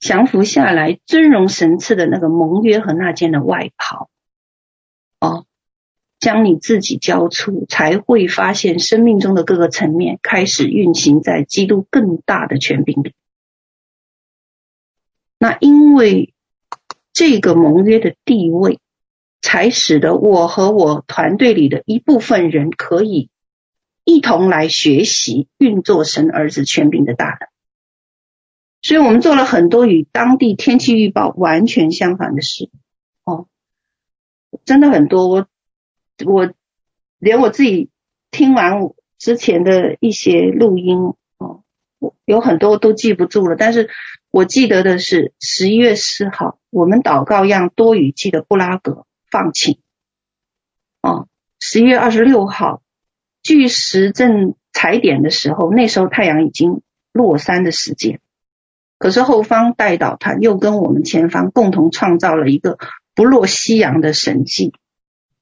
[0.00, 4.10] 降服下来，尊荣神赐的那个盟约和那件的外袍，
[5.20, 5.46] 哦，
[6.18, 13.14] 将你自己交出，才会发现生命中的各个层面开始运行在基督更大的权柄里。
[15.44, 16.32] 那因为
[17.12, 18.80] 这个盟约的地位，
[19.42, 23.28] 才使得我和我团队里的一部分人可以
[24.04, 27.48] 一同来学习运作神儿子权柄的大能。
[28.80, 32.70] 所以我们做了很多与当地天气预报完全相反的事。
[33.24, 33.46] 哦，
[34.64, 35.46] 真的很多，我
[36.24, 36.54] 我
[37.18, 37.90] 连我自己
[38.30, 38.80] 听完
[39.18, 41.64] 之前的一些录音，哦，
[42.24, 43.90] 有很多都记不住了，但是。
[44.34, 49.78] 我记得的是十一月四号，我们祷告让多雨季的布拉格放晴。
[51.02, 51.28] 哦，
[51.60, 52.82] 十一月二十六号，
[53.44, 56.82] 巨石阵踩点的时候，那时候太阳已经
[57.12, 58.18] 落山的时间。
[58.98, 62.76] 可是后方代祷团又跟我们前方共同创造了一个
[63.14, 64.74] 不落夕阳的神迹。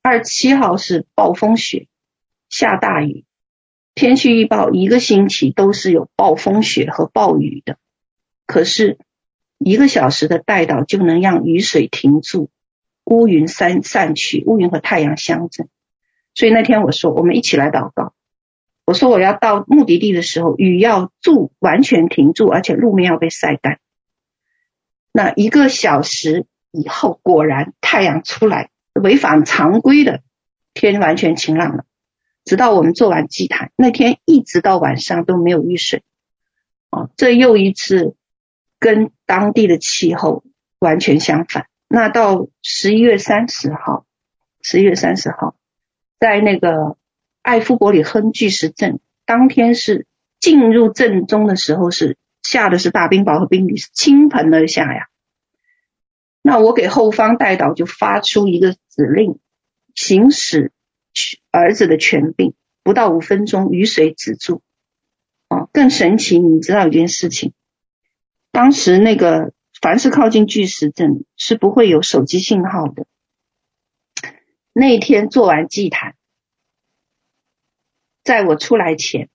[0.03, 1.89] 二十七号是暴风雪，
[2.51, 3.25] 下大雨，
[3.95, 7.79] 天气预报一个星期都是有暴风雪和暴雨的。
[8.53, 8.99] 可是，
[9.57, 12.51] 一个小时的代祷就能让雨水停住，
[13.03, 15.69] 乌云散散去，乌云和太阳相争。
[16.35, 18.13] 所以那天我说，我们一起来祷告。
[18.85, 23.79] 我说我要到目的地的时候，雨要住，完全停住，而且路面要被晒干。
[25.13, 30.21] 那一个小时以后，果然太阳出来，违反常规的
[30.75, 31.87] 天完全晴朗了。
[32.45, 36.03] 直到我们做完祭坛那天，一直到晚上都没有雨水。
[36.91, 38.15] 哦，这又一次
[38.83, 40.43] 跟当地的气候
[40.81, 41.69] 完全相反。
[41.87, 44.05] 那到十一月三十号，
[44.61, 45.55] 十一月三十号，
[46.19, 46.97] 在那个
[47.43, 50.09] 艾夫伯里亨巨石阵，当天是
[50.41, 55.07] 进入阵中的时候是下的是大冰雹和冰雨，倾盆而下呀。
[56.43, 59.39] 那我给后方代导就发出一个指令，
[59.95, 60.73] 行使
[61.53, 64.61] 儿子的权柄，不到五分钟，雨水止住。
[65.49, 67.53] 哦，更神奇，你知道一件事情，
[68.53, 73.07] 当时那个凡是靠近巨石阵是不会有手机信号的。
[74.73, 76.15] 那天做完祭坛，
[78.23, 79.29] 在我出来前，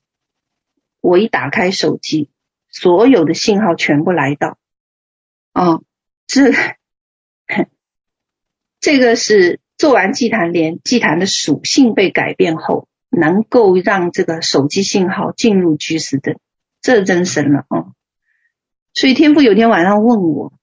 [1.02, 2.30] 我一打开手机，
[2.70, 4.58] 所有的信号全部来到。
[5.54, 5.84] 哦，
[6.28, 6.54] 这。
[8.80, 16.40] 这个是做完祭坛，连祭坛的属性被改变后，能够让这个手机信号进入居士的，
[16.80, 17.96] 这真神了哦。
[18.98, 20.54] 所以天父有天晚上问我，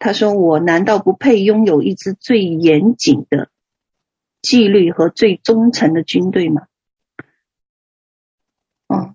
[0.00, 3.50] 他说：“我难道不配拥有一支最严谨的
[4.42, 6.66] 纪律和最忠诚的军队吗？”
[8.90, 9.14] 哦，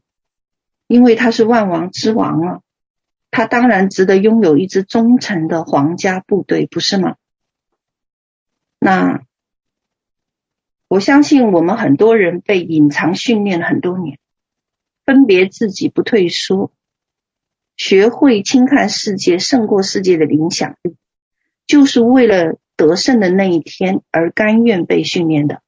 [0.87, 2.61] 因为他是万王之王啊，
[3.31, 7.17] 他当然值得拥有一支忠诚的皇家部队，不是吗？
[8.79, 9.25] 那
[10.87, 14.19] 我相信我们很多人被隐藏训练很多年，
[15.05, 16.71] 分别自己不退缩，
[17.79, 20.97] 学会轻看世界胜过世界的影响力，
[21.65, 25.61] 就是为了得胜的那一天而甘愿被训练的，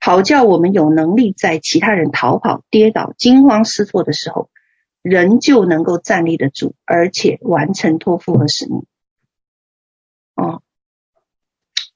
[0.00, 4.48] 好叫我们有能力在其他人逃跑、跌倒、惊慌失措的时候，
[5.02, 8.86] 仍旧能够站立得住，而且完成托付和使命。
[10.36, 10.62] 哦。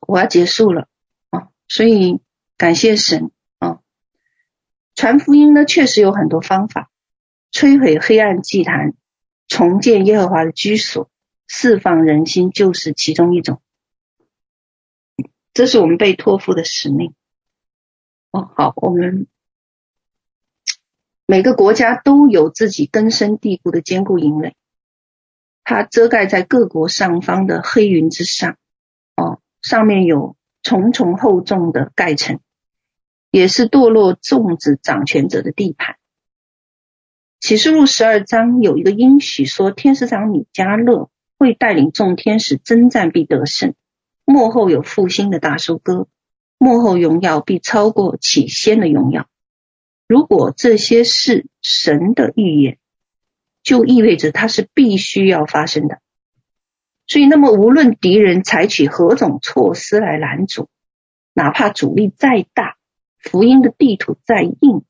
[0.06, 0.88] 我要结束了
[1.30, 2.20] 啊，所以
[2.58, 3.78] 感谢神啊！
[4.94, 6.90] 传福音呢，确实有很多方法，
[7.50, 8.92] 摧毁黑暗祭坛，
[9.48, 11.10] 重建耶和华的居所，
[11.48, 13.60] 释放人心，就是其中一种。
[15.52, 17.14] 这是我们被托付的使命。
[18.30, 19.26] 哦，好，我们
[21.26, 24.54] 每个国家都有自己根深蒂固的坚固营垒，
[25.64, 28.56] 它遮盖在各国上方的黑云之上。
[29.16, 29.40] 哦。
[29.60, 32.38] 上面有重重厚重的盖层，
[33.32, 35.98] 也是堕落众子掌权者的地盘。
[37.40, 41.08] 启示录十二章有一个应许说，天使长米迦勒
[41.38, 43.74] 会带领众天使征战，必得胜。
[44.24, 46.08] 幕后有复兴的大收割，
[46.58, 49.26] 幕后荣耀必超过起先的荣耀。
[50.06, 52.78] 如果这些是神的预言，
[53.62, 56.00] 就意味着它是必须要发生的。
[57.06, 60.68] 所以，那么无论敌人采取何种措施来拦阻，
[61.32, 62.76] 哪怕阻力再大，
[63.18, 64.82] 福音的地图再硬，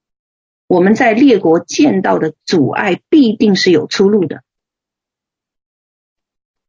[0.68, 4.44] 我们在列国见到的阻碍必定是有出路的。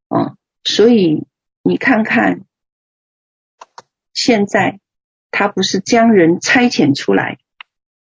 [0.08, 1.28] 嗯，所以
[1.62, 2.46] 你看看，
[4.14, 4.80] 现在
[5.30, 7.40] 他不是将人差遣出来，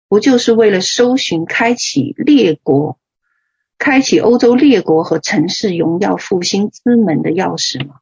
[0.08, 2.98] 不就是为了搜寻、开启列国？
[3.78, 8.00] 开启欧洲列国和城市荣耀复兴之门的钥匙吗？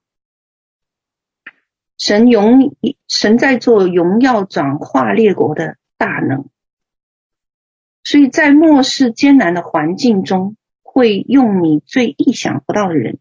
[1.99, 2.75] 神荣
[3.09, 6.49] 神在做荣耀转化列国的大能，
[8.05, 13.19] 所以在末世艰难的环境中，会用你最意想不到的人、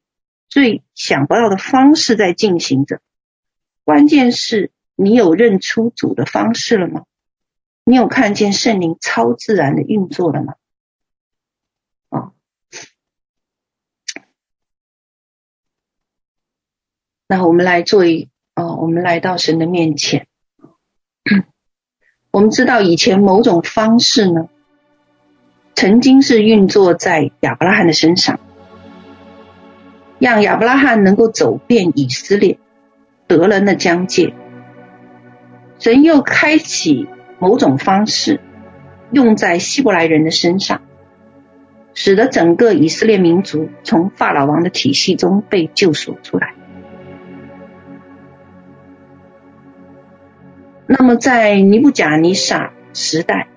[0.50, 3.00] 最想不到的方式在进行着。
[3.86, 7.06] 关键是你有认出主的方式了吗？
[7.86, 10.56] 你有看见圣灵超自然的运作了吗？
[12.10, 12.32] 啊
[17.28, 20.28] 那我们来做一哦，我们来到神的面前。
[22.32, 24.50] 我们知道以前某种方式呢，
[25.76, 28.40] 曾经是运作在亚伯拉罕的身上，
[30.20, 32.58] 让亚伯拉罕能够走遍以色列，
[33.28, 34.34] 得了那疆界。
[35.80, 37.08] 神又开启
[37.40, 38.40] 某种方式，
[39.12, 40.82] 用在希伯来人的身上，
[41.94, 46.54] 使得整个以色列民族从法老王的体系中被救赎出来。
[50.86, 53.48] 那么，在尼布甲尼撒时代，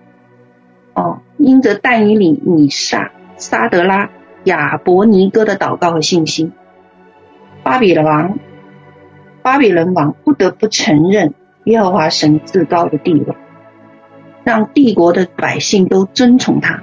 [0.95, 4.11] 哦，因着但以理、米煞、沙德拉、
[4.43, 6.51] 亚伯尼歌的祷告和信心，
[7.63, 8.37] 巴比伦王，
[9.43, 13.37] 巴比伦王不得不承认耶和华神至高的地位，
[14.43, 16.83] 让帝国的百姓都尊崇他。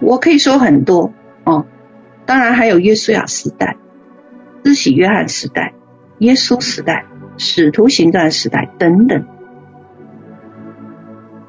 [0.00, 1.12] 我可以说很多
[1.44, 1.66] 哦，
[2.24, 3.76] 当然还有约书亚时代。
[4.64, 5.74] 施洗约翰时代、
[6.18, 7.06] 耶稣时代、
[7.36, 9.24] 使徒行传时代等等，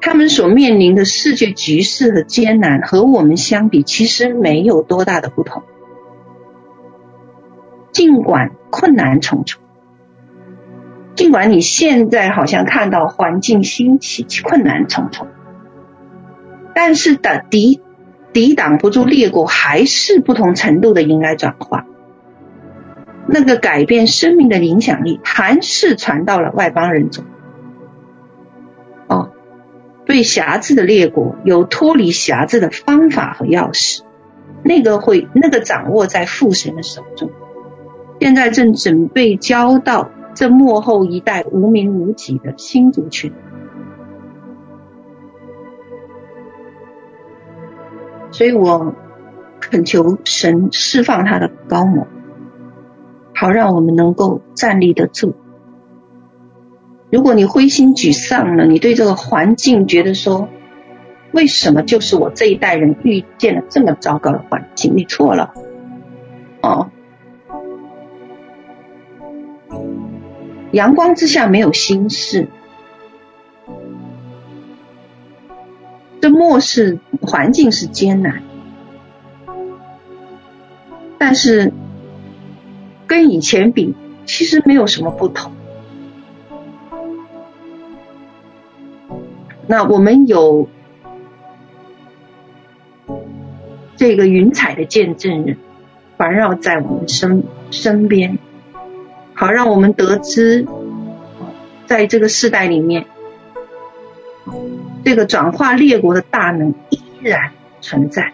[0.08, 5.64] 他们所面临的世界局势和艰难，和我们相比，其实没有多大的不同。
[7.92, 9.60] 尽管困难重重，
[11.14, 15.26] 尽管你现在好像看到环境兴起，困难重重，
[16.74, 17.82] 但是的抵
[18.32, 21.84] 抵挡不住裂谷还是不同程度的迎来转化，
[23.26, 27.26] 那个改变生命的影响力还是传到了外邦人中。
[30.08, 34.00] 对辖制的列国有脱离辖制的方法和钥匙，
[34.64, 37.30] 那个会那个掌握在父神的手中。
[38.18, 43.34] 现在正准备交到这幕后一代无名无己的新族群，
[48.30, 48.94] 所以我
[49.60, 52.06] 恳求神释放他的高某，
[53.34, 55.36] 好让我们能够站立得住。
[57.10, 60.48] 如果你灰心沮丧了，你对这个环境觉得说，
[61.32, 64.92] 为什么就是我这一代人遇见了这么糟糕的环境？
[64.94, 65.54] 你错了，
[66.60, 66.90] 哦。
[70.70, 72.48] 阳光之下没有心事，
[76.20, 78.42] 这末世环境是艰难，
[81.16, 81.72] 但是
[83.06, 83.94] 跟以前比，
[84.26, 85.52] 其实没有什么不同。
[89.68, 90.68] 那我们有
[93.96, 95.58] 这个云彩的见证人
[96.16, 98.38] 环绕在我们身身边。
[99.34, 100.66] 好，让我们得知，
[101.86, 103.06] 在这个世代里面，
[105.04, 108.32] 这个转化列国的大能依然存在。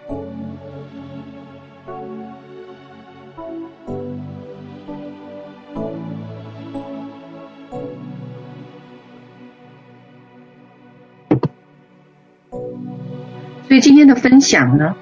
[13.75, 14.95] 所以今天的分享呢，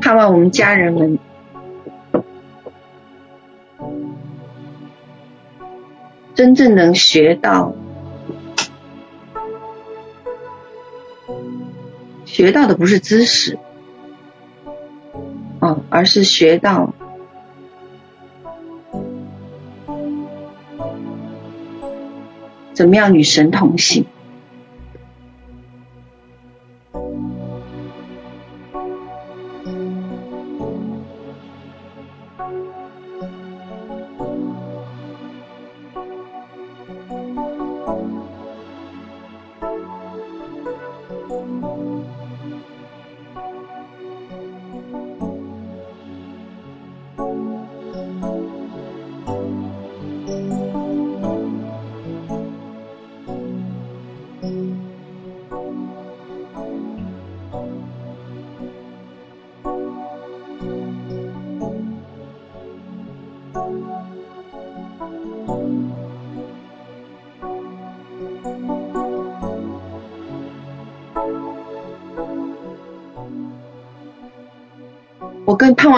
[0.00, 1.20] 盼望我们家人们。
[6.34, 7.74] 真正能学到，
[12.24, 13.56] 学到的不是知识，
[15.60, 16.92] 嗯，而是学到
[22.72, 24.06] 怎么样与神同行。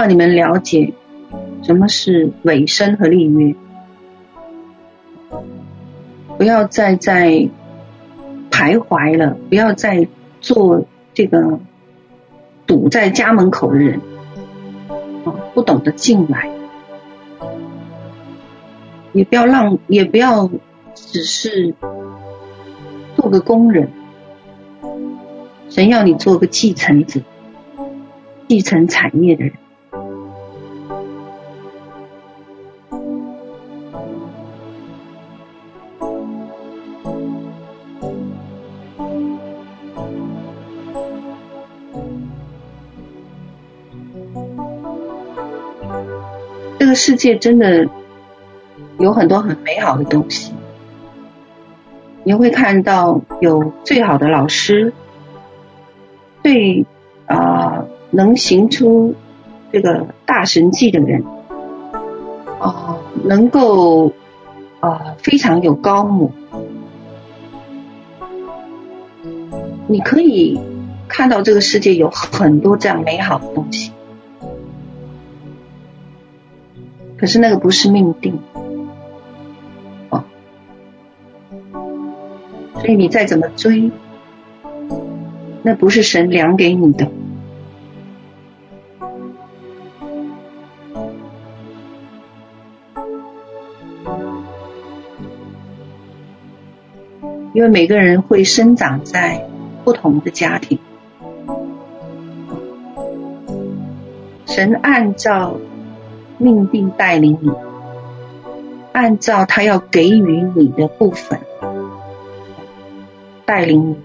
[0.05, 0.93] 让你们了解
[1.63, 3.55] 什么是委身和立约，
[6.37, 7.49] 不要再在
[8.51, 10.07] 徘徊了，不要再
[10.43, 11.59] 做这个
[12.67, 13.99] 堵在家门口的人
[15.25, 16.51] 啊，不懂得进来，
[19.15, 20.51] 也不要让，也不要
[20.95, 21.75] 只是
[23.17, 23.89] 做个工人，
[25.71, 27.23] 神要你做个继承者。
[28.47, 29.55] 继承产业的人，
[46.95, 47.87] 世界真的
[48.99, 50.53] 有很多很美好的东西，
[52.23, 54.93] 你会看到有最好的老师，
[56.43, 56.87] 最
[57.27, 57.87] 啊。
[58.17, 59.17] 能行出
[59.73, 61.25] 这个大神迹的人，
[62.61, 64.13] 啊，能够
[64.79, 66.31] 啊非常有高母，
[69.89, 70.61] 你可以
[71.09, 73.84] 看到这个世界有很多这样美好的东西，
[77.17, 78.39] 可是那个不是命定。
[80.11, 80.25] 哦。
[82.75, 83.91] 所以你再怎么追
[85.63, 87.11] 那不是神量给你的。
[97.55, 99.49] 因为每个人会生长在
[99.85, 100.81] 不同的家庭。
[104.45, 105.57] 神按照
[106.45, 107.51] 命定带领你，
[108.93, 111.41] 按照他要给予你的部分
[113.47, 113.97] 带领你，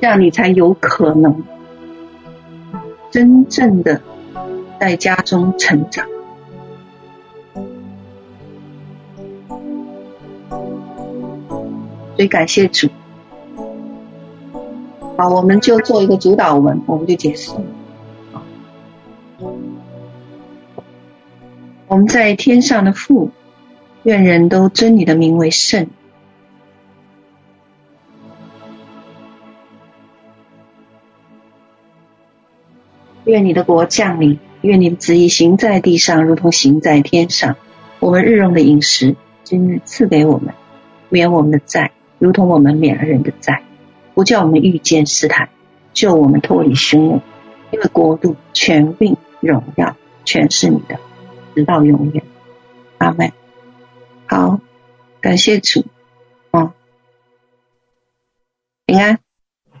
[0.00, 1.42] 这样你才有可能
[3.10, 4.00] 真正的
[4.78, 6.06] 在家中成长。
[12.14, 12.88] 所以感谢主。
[15.20, 17.60] 好，我们就做一个主导文，我们就结束。
[21.88, 23.32] 我们在天上的父，
[24.04, 25.88] 愿人都尊你的名为圣。
[33.24, 37.56] 愿你的国降临，愿你的旨意行在地上，如同行在天上。
[37.98, 40.54] 我们日用的饮食，今日赐给我们，
[41.08, 41.90] 免我们的债，
[42.20, 43.64] 如同我们免了人的债。
[44.18, 45.48] 不叫我们遇见试探，
[45.92, 47.22] 叫我们脱离凶恶，
[47.70, 50.98] 因为国度、权柄、荣耀，全是你的，
[51.54, 52.24] 直到永远。
[52.98, 53.32] 阿门。
[54.26, 54.58] 好，
[55.20, 55.84] 感谢主。
[56.50, 56.74] 啊，
[58.86, 59.20] 平安。